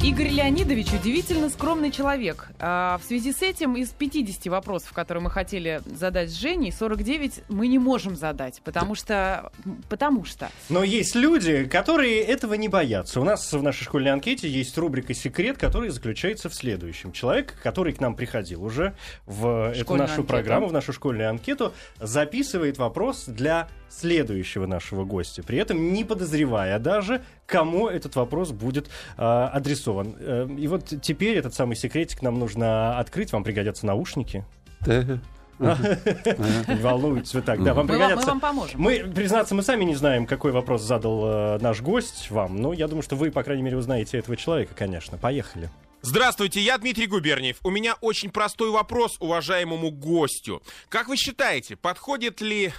Игорь 0.00 0.28
Леонидович 0.28 0.92
удивительно 0.92 1.48
скромный 1.48 1.90
человек. 1.90 2.50
А, 2.60 2.98
в 3.02 3.04
связи 3.04 3.32
с 3.32 3.42
этим 3.42 3.74
из 3.74 3.88
50 3.88 4.46
вопросов, 4.46 4.92
которые 4.92 5.24
мы 5.24 5.28
хотели 5.28 5.82
задать 5.86 6.30
с 6.30 6.34
Женей, 6.34 6.70
49 6.70 7.42
мы 7.48 7.66
не 7.66 7.80
можем 7.80 8.14
задать, 8.14 8.60
потому 8.62 8.94
что... 8.94 9.50
Потому 9.88 10.24
что... 10.24 10.50
Но 10.68 10.84
есть 10.84 11.16
люди, 11.16 11.64
которые 11.64 12.20
этого 12.20 12.54
не 12.54 12.68
боятся. 12.68 13.20
У 13.20 13.24
нас 13.24 13.52
в 13.52 13.60
нашей 13.60 13.82
школьной 13.82 14.12
анкете 14.12 14.48
есть 14.48 14.78
рубрика 14.78 15.14
«Секрет», 15.14 15.58
которая 15.58 15.90
заключается 15.90 16.48
в 16.48 16.54
следующем. 16.54 17.10
Человек, 17.10 17.56
который 17.60 17.92
к 17.92 17.98
нам 17.98 18.14
приходил 18.14 18.62
уже 18.62 18.94
в 19.26 19.72
эту 19.74 19.96
нашу 19.96 20.12
анкету. 20.12 20.28
программу, 20.28 20.68
в 20.68 20.72
нашу 20.72 20.92
школьную 20.92 21.28
анкету, 21.28 21.74
записывает 21.98 22.78
вопрос 22.78 23.24
для 23.26 23.68
следующего 23.88 24.66
нашего 24.66 25.04
гостя. 25.04 25.42
При 25.42 25.58
этом 25.58 25.92
не 25.92 26.04
подозревая 26.04 26.78
даже, 26.78 27.22
кому 27.46 27.88
этот 27.88 28.16
вопрос 28.16 28.52
будет 28.52 28.88
э, 29.16 29.22
адресован. 29.22 30.14
Э, 30.18 30.48
и 30.58 30.66
вот 30.68 30.92
теперь 31.02 31.36
этот 31.36 31.54
самый 31.54 31.76
секретик 31.76 32.22
нам 32.22 32.38
нужно 32.38 32.98
открыть. 32.98 33.32
Вам 33.32 33.44
пригодятся 33.44 33.86
наушники. 33.86 34.44
Да. 34.86 35.18
Не 35.58 36.80
волнуйтесь 36.80 37.34
вы 37.34 37.42
так. 37.42 37.62
Да, 37.64 37.74
вам 37.74 37.86
Мы 37.86 37.92
вам, 37.94 38.00
мы 38.00 38.06
пригодятся 38.06 38.26
вам 38.28 38.40
поможем. 38.40 38.80
мы, 38.80 38.98
признаться, 39.00 39.56
мы 39.56 39.62
сами 39.62 39.82
не 39.84 39.96
знаем, 39.96 40.24
какой 40.24 40.52
вопрос 40.52 40.82
задал 40.82 41.24
э, 41.26 41.58
наш 41.60 41.80
гость 41.80 42.30
вам, 42.30 42.56
но 42.56 42.72
я 42.72 42.86
думаю, 42.86 43.02
что 43.02 43.16
вы, 43.16 43.32
по 43.32 43.42
крайней 43.42 43.62
мере, 43.64 43.76
узнаете 43.76 44.18
этого 44.18 44.36
человека, 44.36 44.74
конечно. 44.76 45.18
Поехали. 45.18 45.68
Здравствуйте, 46.00 46.60
я 46.60 46.78
Дмитрий 46.78 47.08
Губерниев. 47.08 47.56
У 47.64 47.70
меня 47.70 47.96
очень 48.00 48.30
простой 48.30 48.70
вопрос 48.70 49.16
уважаемому 49.18 49.90
гостю. 49.90 50.62
Как 50.88 51.08
вы 51.08 51.16
считаете, 51.16 51.74
подходит 51.74 52.40
ли 52.40 52.72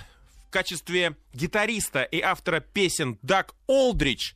в 0.50 0.52
качестве 0.52 1.16
гитариста 1.32 2.02
и 2.02 2.22
автора 2.22 2.60
песен 2.60 3.20
Даг 3.22 3.54
Олдрич 3.68 4.34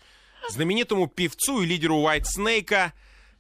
знаменитому 0.47 1.07
певцу 1.07 1.63
и 1.63 1.65
лидеру 1.65 1.95
White 1.95 2.25
Snake 2.37 2.91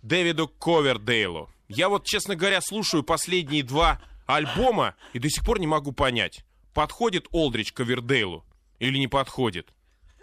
Дэвиду 0.01 0.47
Ковердейлу? 0.47 1.51
Я 1.67 1.87
вот, 1.87 2.07
честно 2.07 2.35
говоря, 2.35 2.61
слушаю 2.61 3.03
последние 3.03 3.61
два 3.61 4.01
альбома 4.25 4.95
и 5.13 5.19
до 5.19 5.29
сих 5.29 5.45
пор 5.45 5.59
не 5.59 5.67
могу 5.67 5.91
понять, 5.91 6.43
подходит 6.73 7.27
Олдрич 7.31 7.73
Ковердейлу 7.73 8.43
или 8.79 8.97
не 8.97 9.07
подходит. 9.07 9.71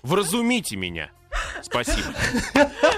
Вразумите 0.02 0.74
меня. 0.74 1.12
Спасибо. 1.62 2.08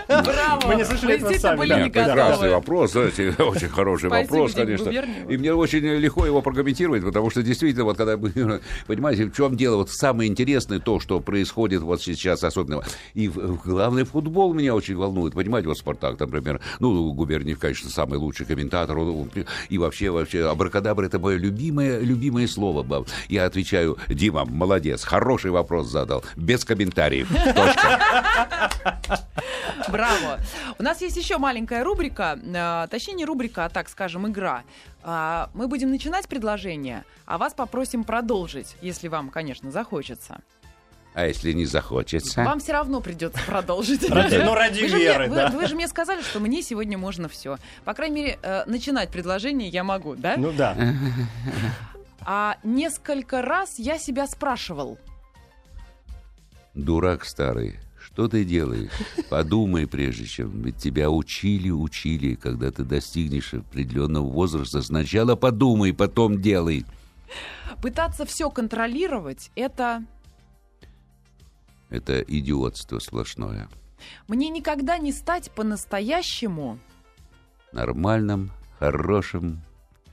Браво! 0.09 0.61
Мы 0.67 0.75
не 0.77 0.85
слышали 0.85 1.15
этого 1.17 1.33
сами, 1.35 1.59
были 1.59 1.69
да. 1.71 1.77
Прекрасный 1.85 2.51
вопрос, 2.51 2.93
знаете, 2.93 3.35
очень 3.39 3.69
хороший 3.69 4.09
Спасибо, 4.09 4.33
вопрос, 4.33 4.55
конечно. 4.55 4.89
И 4.91 5.37
мне 5.37 5.55
очень 5.55 5.81
легко 5.81 6.27
его 6.27 6.43
прокомментировать, 6.43 7.03
потому 7.05 7.31
что 7.31 7.43
действительно, 7.43 7.85
вот 7.85 7.97
когда 7.97 8.17
вы 8.17 8.31
понимаете, 8.87 9.25
в 9.27 9.35
чем 9.35 9.57
дело, 9.57 9.77
вот 9.77 9.91
самое 9.91 10.29
интересное 10.31 10.79
то, 10.81 11.01
что 11.01 11.21
происходит 11.21 11.83
вот 11.83 12.03
сейчас 12.03 12.45
особенно. 12.45 12.83
И 13.15 13.29
главный 13.29 14.05
футбол 14.05 14.53
меня 14.55 14.75
очень 14.75 14.97
волнует, 14.97 15.35
понимаете, 15.35 15.69
вот 15.69 15.79
Спартак, 15.79 16.19
например, 16.21 16.61
ну, 16.79 17.13
Губерниев, 17.13 17.59
конечно, 17.59 17.91
самый 17.91 18.19
лучший 18.19 18.47
комментатор, 18.47 18.97
он- 18.99 19.09
он- 19.09 19.31
и 19.69 19.79
вообще, 19.79 20.11
вообще, 20.11 20.49
абракадабра 20.49 21.07
это 21.07 21.19
мое 21.19 21.37
любимое, 21.37 22.01
любимое 22.01 22.47
слово. 22.47 22.83
баб. 22.83 23.09
Я 23.29 23.47
отвечаю, 23.47 23.97
Дима, 24.09 24.45
молодец, 24.45 25.05
хороший 25.05 25.51
вопрос 25.51 25.89
задал, 25.89 26.25
без 26.37 26.65
комментариев. 26.65 27.29
Точка. 27.29 28.01
Браво. 29.89 30.39
У 30.79 30.83
нас 30.83 31.01
есть 31.01 31.17
еще 31.17 31.39
маленькая 31.39 31.85
рубрика, 31.85 32.39
э, 32.43 32.87
точнее 32.91 33.15
не 33.15 33.25
рубрика, 33.25 33.65
а 33.65 33.69
так 33.69 33.89
скажем, 33.89 34.27
игра. 34.29 34.63
А, 35.03 35.51
Мы 35.55 35.67
будем 35.69 35.91
начинать 35.91 36.29
предложение, 36.29 37.05
а 37.27 37.39
вас 37.39 37.55
попросим 37.55 38.05
продолжить, 38.05 38.77
если 38.81 39.09
вам, 39.09 39.31
конечно, 39.31 39.71
захочется. 39.71 40.41
А 41.15 41.27
если 41.27 41.53
не 41.53 41.67
захочется? 41.67 42.43
Вам 42.43 42.59
все 42.61 42.73
равно 42.73 43.01
придется 43.03 43.39
продолжить. 43.47 44.09
Ну, 44.09 44.15
ради 44.55 44.81
Вы 44.81 44.89
же 44.89 44.97
мне- 44.97 45.05
веры, 45.05 45.29
вы- 45.29 45.37
да. 45.37 45.49
Вы 45.51 45.67
же 45.67 45.75
мне 45.75 45.87
сказали, 45.89 46.23
что 46.23 46.41
мне 46.41 46.63
сегодня 46.63 46.97
можно 46.97 47.29
все. 47.29 47.59
По 47.85 47.93
крайней 47.93 48.15
мере, 48.23 48.39
э, 48.43 48.63
начинать 48.67 49.11
предложение 49.11 49.69
я 49.69 49.85
могу, 49.85 50.15
да? 50.17 50.37
Ну 50.39 50.53
да. 50.53 50.77
А 52.25 52.57
несколько 52.63 53.43
раз 53.43 53.79
я 53.81 53.99
себя 53.99 54.29
спрашивал. 54.29 54.97
Дурак 56.75 57.25
старый, 57.25 57.81
что 58.13 58.29
ты 58.29 58.45
делаешь? 58.45 58.91
Подумай 59.31 59.87
прежде 59.87 60.27
чем. 60.27 60.63
Ведь 60.63 60.77
тебя 60.77 61.11
учили, 61.11 61.71
учили. 61.71 62.35
Когда 62.35 62.71
ты 62.71 62.85
достигнешь 62.85 63.55
определенного 63.55 64.27
возраста, 64.27 64.83
сначала 64.83 65.35
подумай, 65.35 65.95
потом 65.95 66.41
делай. 66.41 66.85
Пытаться 67.81 68.27
все 68.27 68.51
контролировать— 68.51 69.51
это 69.57 70.05
Это 71.89 72.21
идиотство 72.21 72.99
сплошное. 72.99 73.69
мне 74.29 74.51
никогда 74.51 74.99
не 74.99 75.13
стать 75.13 75.51
по-настоящему. 75.53 76.79
Нормальным, 77.73 78.51
хорошим 78.79 79.63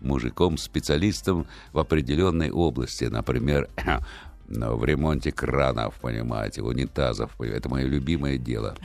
мужиком, 0.01 0.57
специалистом 0.57 1.45
в 1.73 1.79
определенной 1.79 2.51
области. 2.51 3.05
Например, 3.05 3.69
ну, 4.49 4.75
в 4.75 4.83
ремонте 4.83 5.31
кранов, 5.31 5.95
понимаете, 6.01 6.61
унитазов. 6.61 7.39
Это 7.39 7.69
мое 7.69 7.85
любимое 7.85 8.37
дело. 8.37 8.75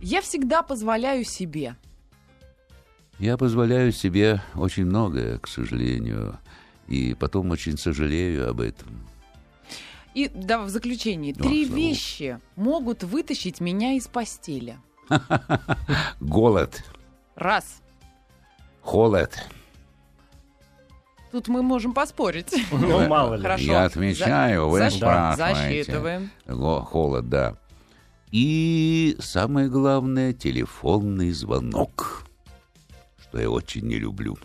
Я 0.00 0.20
всегда 0.20 0.62
позволяю 0.62 1.24
себе. 1.24 1.76
Я 3.18 3.36
позволяю 3.36 3.92
себе 3.92 4.42
очень 4.54 4.84
многое, 4.84 5.38
к 5.38 5.46
сожалению. 5.48 6.38
И 6.88 7.14
потом 7.14 7.50
очень 7.50 7.78
сожалею 7.78 8.50
об 8.50 8.60
этом. 8.60 8.88
И 10.14 10.28
да, 10.34 10.62
в 10.62 10.70
заключении. 10.70 11.32
О, 11.32 11.42
Три 11.42 11.64
слава 11.64 11.78
вещи 11.78 12.40
могут 12.56 13.04
вытащить 13.04 13.60
меня 13.60 13.92
из 13.92 14.08
постели. 14.08 14.76
Голод, 16.20 16.82
Раз. 17.36 17.80
холод. 18.80 19.38
Тут 21.36 21.48
мы 21.48 21.62
можем 21.62 21.92
поспорить. 21.92 22.50
Ну, 22.72 23.06
мало 23.08 23.34
ли. 23.34 23.42
Хорошо. 23.42 23.64
Я 23.64 23.84
отвечаю, 23.84 24.70
вы 24.70 24.78
Защ- 24.78 24.96
спрашиваете. 24.96 25.84
Засчитываем. 25.84 26.30
Холод, 26.86 27.28
да. 27.28 27.56
И 28.30 29.18
самое 29.20 29.68
главное, 29.68 30.32
телефонный 30.32 31.32
звонок, 31.32 32.24
что 33.20 33.38
я 33.38 33.50
очень 33.50 33.82
не 33.86 33.96
люблю. 33.96 34.38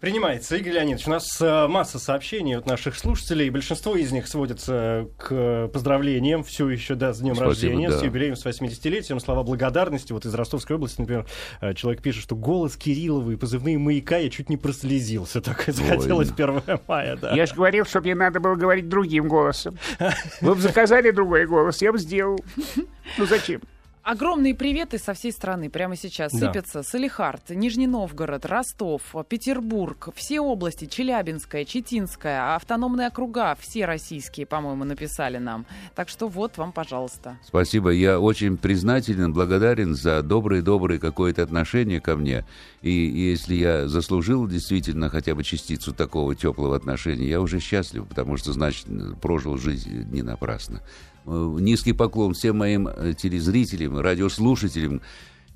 Принимается. 0.00 0.56
Игорь 0.56 0.74
Леонидович, 0.74 1.06
у 1.06 1.10
нас 1.10 1.40
э, 1.40 1.66
масса 1.68 1.98
сообщений 1.98 2.56
от 2.56 2.66
наших 2.66 2.96
слушателей. 2.96 3.50
Большинство 3.50 3.96
из 3.96 4.12
них 4.12 4.26
сводятся 4.28 5.08
к 5.16 5.68
поздравлениям 5.68 6.44
все 6.44 6.68
еще, 6.68 6.94
да, 6.94 7.12
с 7.12 7.20
днем 7.20 7.34
Спасибо, 7.34 7.50
рождения, 7.50 7.90
да. 7.90 7.98
с 7.98 8.02
юбилеем, 8.02 8.36
с 8.36 8.44
80-летием. 8.44 9.20
Слова 9.20 9.42
благодарности. 9.42 10.12
Вот 10.12 10.24
из 10.26 10.34
Ростовской 10.34 10.76
области, 10.76 11.00
например, 11.00 11.26
э, 11.60 11.74
человек 11.74 12.02
пишет, 12.02 12.22
что 12.22 12.36
голос 12.36 12.76
Кириллова 12.76 13.30
и 13.30 13.36
позывные 13.36 13.78
маяка 13.78 14.18
я 14.18 14.30
чуть 14.30 14.48
не 14.48 14.56
прослезился. 14.56 15.40
Так 15.40 15.64
захотелось 15.66 16.30
1 16.30 16.62
мая, 16.86 17.16
да. 17.16 17.34
Я 17.34 17.46
же 17.46 17.54
говорил, 17.54 17.84
что 17.84 18.00
мне 18.00 18.14
надо 18.14 18.40
было 18.40 18.54
говорить 18.54 18.88
другим 18.88 19.28
голосом. 19.28 19.78
Вы 20.40 20.54
бы 20.54 20.60
заказали 20.60 21.10
другой 21.10 21.46
голос, 21.46 21.80
я 21.82 21.92
бы 21.92 21.98
сделал. 21.98 22.38
Ну 23.18 23.26
зачем? 23.26 23.60
Огромные 24.06 24.54
приветы 24.54 24.98
со 24.98 25.14
всей 25.14 25.32
страны 25.32 25.68
прямо 25.68 25.96
сейчас 25.96 26.30
Да. 26.30 26.38
сыпятся. 26.38 26.84
Салихард, 26.84 27.50
Нижний 27.50 27.88
Новгород, 27.88 28.46
Ростов, 28.46 29.02
Петербург, 29.28 30.10
все 30.14 30.38
области, 30.40 30.84
Челябинская, 30.84 31.64
Читинская, 31.64 32.54
автономные 32.54 33.08
округа, 33.08 33.56
все 33.58 33.84
российские, 33.84 34.46
по-моему, 34.46 34.84
написали 34.84 35.38
нам. 35.38 35.66
Так 35.96 36.08
что 36.08 36.28
вот 36.28 36.56
вам, 36.56 36.70
пожалуйста. 36.70 37.36
Спасибо. 37.44 37.90
Я 37.90 38.20
очень 38.20 38.56
признателен, 38.56 39.32
благодарен 39.32 39.96
за 39.96 40.22
доброе-доброе 40.22 41.00
какое-то 41.00 41.42
отношение 41.42 42.00
ко 42.00 42.14
мне. 42.14 42.44
И 42.82 42.92
если 42.92 43.56
я 43.56 43.88
заслужил 43.88 44.46
действительно 44.46 45.10
хотя 45.10 45.34
бы 45.34 45.42
частицу 45.42 45.92
такого 45.92 46.36
теплого 46.36 46.76
отношения, 46.76 47.26
я 47.28 47.40
уже 47.40 47.58
счастлив, 47.58 48.06
потому 48.06 48.36
что, 48.36 48.52
значит, 48.52 48.86
прожил 49.20 49.56
жизнь 49.56 50.06
не 50.12 50.22
напрасно. 50.22 50.80
Э, 51.26 51.56
Низкий 51.60 51.92
поклон 51.92 52.34
всем 52.34 52.58
моим 52.58 52.88
э, 52.88 53.14
телезрителям, 53.14 53.98
радиослушателям. 53.98 55.02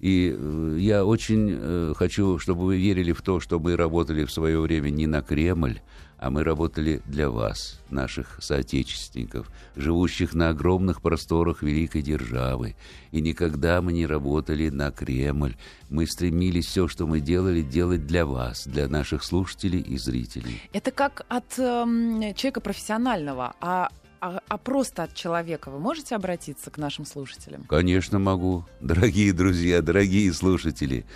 И 0.01 0.35
э, 0.37 0.77
я 0.81 1.05
очень 1.05 1.49
э, 1.51 1.95
хочу, 1.97 2.39
чтобы 2.39 2.65
вы 2.65 2.79
верили 2.79 3.13
в 3.13 3.23
то, 3.23 3.39
что 3.39 3.59
мы 3.59 3.77
работали 3.77 4.25
в 4.25 4.33
свое 4.33 4.59
время 4.61 4.91
не 4.91 5.07
на 5.07 5.21
Кремль, 5.21 5.81
а 6.21 6.31
мы 6.31 6.43
работали 6.43 7.01
для 7.07 7.31
вас, 7.31 7.81
наших 7.91 8.39
соотечественников, 8.41 9.51
живущих 9.77 10.35
на 10.35 10.51
огромных 10.51 11.01
просторах 11.01 11.63
великой 11.63 12.03
державы. 12.03 12.77
И 13.11 13.21
никогда 13.21 13.81
мы 13.81 13.93
не 13.93 14.07
работали 14.07 14.69
на 14.69 14.91
Кремль. 14.91 15.57
Мы 15.89 16.07
стремились 16.07 16.67
все, 16.67 16.89
что 16.89 17.07
мы 17.07 17.21
делали, 17.21 17.63
делать 17.63 18.07
для 18.07 18.27
вас, 18.27 18.67
для 18.67 18.89
наших 18.89 19.23
слушателей 19.23 19.81
и 19.81 19.97
зрителей. 19.97 20.61
Это 20.73 20.91
как 20.91 21.25
от 21.29 21.59
эм, 21.59 22.21
человека 22.35 22.61
профессионального, 22.61 23.55
а, 23.61 23.89
а, 24.21 24.41
а 24.49 24.59
просто 24.59 25.05
от 25.05 25.15
человека. 25.15 25.71
Вы 25.71 25.79
можете 25.79 26.15
обратиться 26.15 26.71
к 26.71 26.79
нашим 26.79 27.07
слушателям? 27.07 27.65
Конечно, 27.65 28.19
могу. 28.19 28.65
Дорогие 28.81 29.33
друзья, 29.33 29.83
дорогие 29.83 30.33
слушатели, 30.33 31.07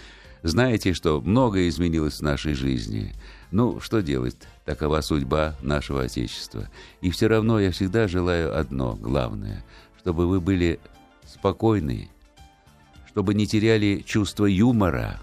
знаете, 0.42 0.94
что 0.94 1.20
многое 1.20 1.68
изменилось 1.68 2.18
в 2.18 2.22
нашей 2.22 2.54
жизни. 2.54 3.14
Ну, 3.50 3.80
что 3.80 4.00
делать? 4.00 4.36
Такова 4.64 5.00
судьба 5.00 5.54
нашего 5.62 6.02
Отечества. 6.02 6.68
И 7.00 7.10
все 7.10 7.28
равно 7.28 7.60
я 7.60 7.70
всегда 7.70 8.08
желаю 8.08 8.58
одно, 8.58 8.94
главное, 8.94 9.64
чтобы 9.98 10.26
вы 10.26 10.40
были 10.40 10.80
спокойны, 11.26 12.08
чтобы 13.08 13.34
не 13.34 13.46
теряли 13.46 14.02
чувство 14.04 14.46
юмора, 14.46 15.20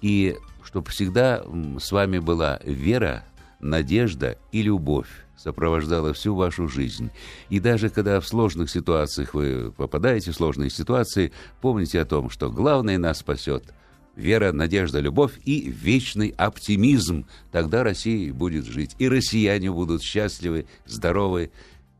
и 0.00 0.36
чтобы 0.64 0.90
всегда 0.90 1.44
с 1.78 1.92
вами 1.92 2.18
была 2.18 2.60
вера, 2.64 3.24
надежда 3.60 4.38
и 4.52 4.62
любовь 4.62 5.08
сопровождала 5.42 6.12
всю 6.12 6.34
вашу 6.34 6.68
жизнь. 6.68 7.10
И 7.48 7.60
даже 7.60 7.88
когда 7.88 8.20
в 8.20 8.26
сложных 8.26 8.70
ситуациях 8.70 9.34
вы 9.34 9.72
попадаете 9.76 10.32
в 10.32 10.36
сложные 10.36 10.70
ситуации, 10.70 11.32
помните 11.60 12.00
о 12.00 12.04
том, 12.04 12.30
что 12.30 12.50
главное 12.50 12.98
нас 12.98 13.18
спасет 13.18 13.72
вера, 14.16 14.52
надежда, 14.52 15.00
любовь 15.00 15.38
и 15.44 15.70
вечный 15.70 16.34
оптимизм. 16.36 17.26
Тогда 17.52 17.82
Россия 17.82 18.32
будет 18.34 18.66
жить. 18.66 18.94
И 18.98 19.08
россияне 19.08 19.70
будут 19.70 20.02
счастливы, 20.02 20.66
здоровы, 20.84 21.50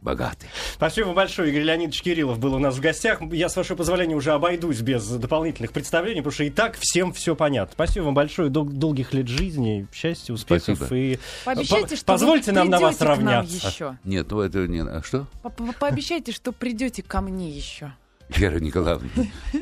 богаты. 0.03 0.47
Спасибо 0.75 1.13
большое. 1.13 1.51
Игорь 1.51 1.63
Леонидович 1.63 2.03
Кириллов 2.03 2.39
был 2.39 2.55
у 2.55 2.59
нас 2.59 2.77
в 2.77 2.81
гостях. 2.81 3.21
Я, 3.33 3.49
с 3.49 3.57
вашего 3.57 3.77
позволения, 3.77 4.15
уже 4.15 4.33
обойдусь 4.33 4.81
без 4.81 5.07
дополнительных 5.09 5.73
представлений, 5.73 6.21
потому 6.21 6.33
что 6.33 6.45
и 6.45 6.51
так 6.51 6.77
всем 6.79 7.13
все 7.13 7.37
понятно. 7.37 7.73
Спасибо 7.75 8.05
вам 8.05 8.15
большое. 8.15 8.51
Дол- 8.51 8.65
долгих 8.65 9.13
лет 9.13 9.29
жизни, 9.29 9.87
счастья, 9.93 10.33
успехов. 10.33 10.77
Спасибо. 10.79 10.97
И 10.97 11.19
Пообещайте, 11.45 11.89
по- 11.91 11.97
что 11.97 12.05
позвольте 12.07 12.51
вы 12.53 12.57
нам 12.57 12.69
на 12.71 12.81
вас 12.81 12.97
к 12.97 13.01
нам 13.01 13.09
равняться. 13.09 13.69
еще. 13.69 13.99
Нет, 14.05 14.31
ну 14.31 14.41
это 14.41 14.67
не... 14.67 14.81
А 14.83 15.03
что? 15.03 15.27
По- 15.43 15.51
по- 15.51 15.73
Пообещайте, 15.73 16.33
что 16.33 16.53
придете 16.53 17.03
ко 17.03 17.21
мне 17.21 17.51
еще. 17.51 17.93
Вера 18.37 18.59
Николаевна, 18.59 19.09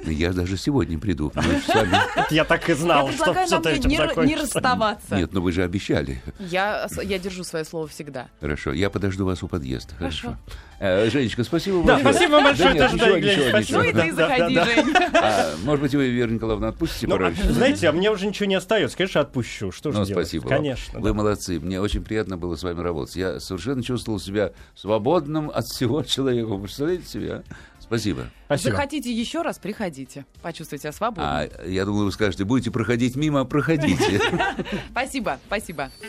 я 0.06 0.32
даже 0.32 0.56
сегодня 0.56 0.98
приду. 0.98 1.32
Же 1.34 1.42
вами... 1.74 1.98
Я 2.30 2.44
так 2.44 2.68
и 2.68 2.74
знал, 2.74 3.10
что 3.10 3.32
предлагаю 3.32 3.46
все 3.46 3.56
нам 3.56 3.66
этим 3.66 4.24
не, 4.26 4.36
расставаться. 4.36 5.16
Нет, 5.16 5.32
ну 5.32 5.40
вы 5.40 5.52
же 5.52 5.62
обещали. 5.62 6.22
Я, 6.38 6.88
я 7.02 7.18
держу 7.18 7.44
свое 7.44 7.64
слово 7.64 7.88
всегда. 7.88 8.28
Хорошо, 8.40 8.72
я 8.72 8.90
подожду 8.90 9.24
вас 9.24 9.42
у 9.42 9.48
подъезда. 9.48 9.94
Хорошо. 9.94 10.36
Э, 10.80 11.10
Женечка, 11.10 11.42
спасибо 11.42 11.82
Да, 11.84 11.94
большое. 11.94 12.14
спасибо 12.14 12.40
большое. 12.40 12.74
нет, 12.74 12.92
ничего, 12.92 13.06
да, 13.08 13.20
ничего, 13.20 13.48
спасибо. 13.48 13.78
Ну 13.78 13.84
и 13.84 13.92
ты 13.92 14.12
да, 14.12 14.28
заходи, 14.28 14.54
да. 14.54 14.64
Жень. 14.64 14.94
А, 15.14 15.54
может 15.64 15.82
быть, 15.82 15.94
вы, 15.94 16.08
Вера 16.08 16.30
Николаевна, 16.30 16.68
отпустите 16.68 17.08
Ну, 17.08 17.16
а, 17.16 17.32
знаете, 17.32 17.88
а 17.88 17.92
мне 17.92 18.10
уже 18.10 18.26
ничего 18.26 18.46
не 18.46 18.54
остается. 18.54 18.96
Конечно, 18.96 19.20
отпущу. 19.20 19.72
Что 19.72 19.90
же 19.90 19.98
Ну, 19.98 20.04
делать? 20.04 20.26
спасибо. 20.26 20.48
Конечно. 20.48 21.00
Вы 21.00 21.14
молодцы. 21.14 21.58
Мне 21.58 21.80
очень 21.80 22.04
приятно 22.04 22.36
было 22.36 22.54
с 22.54 22.62
вами 22.62 22.80
работать. 22.80 23.16
Я 23.16 23.40
совершенно 23.40 23.82
чувствовал 23.82 24.20
себя 24.20 24.52
свободным 24.76 25.50
от 25.52 25.66
всего 25.66 26.02
человека. 26.04 26.46
Вы 26.46 26.62
представляете 26.62 27.06
себе? 27.08 27.42
Спасибо. 27.88 28.20
Спасибо. 28.20 28.30
Спасибо. 28.46 28.76
Захотите 28.76 29.12
еще 29.12 29.42
раз, 29.42 29.58
приходите. 29.58 30.24
Почувствуйте 30.42 30.82
себя 30.82 30.92
свободно. 30.92 31.40
А 31.40 31.66
я 31.66 31.84
думаю, 31.84 32.04
вы 32.04 32.12
скажете, 32.12 32.44
будете 32.44 32.70
проходить 32.70 33.16
мимо, 33.16 33.44
проходите. 33.44 34.20
Спасибо, 34.90 35.38
спасибо. 35.46 35.90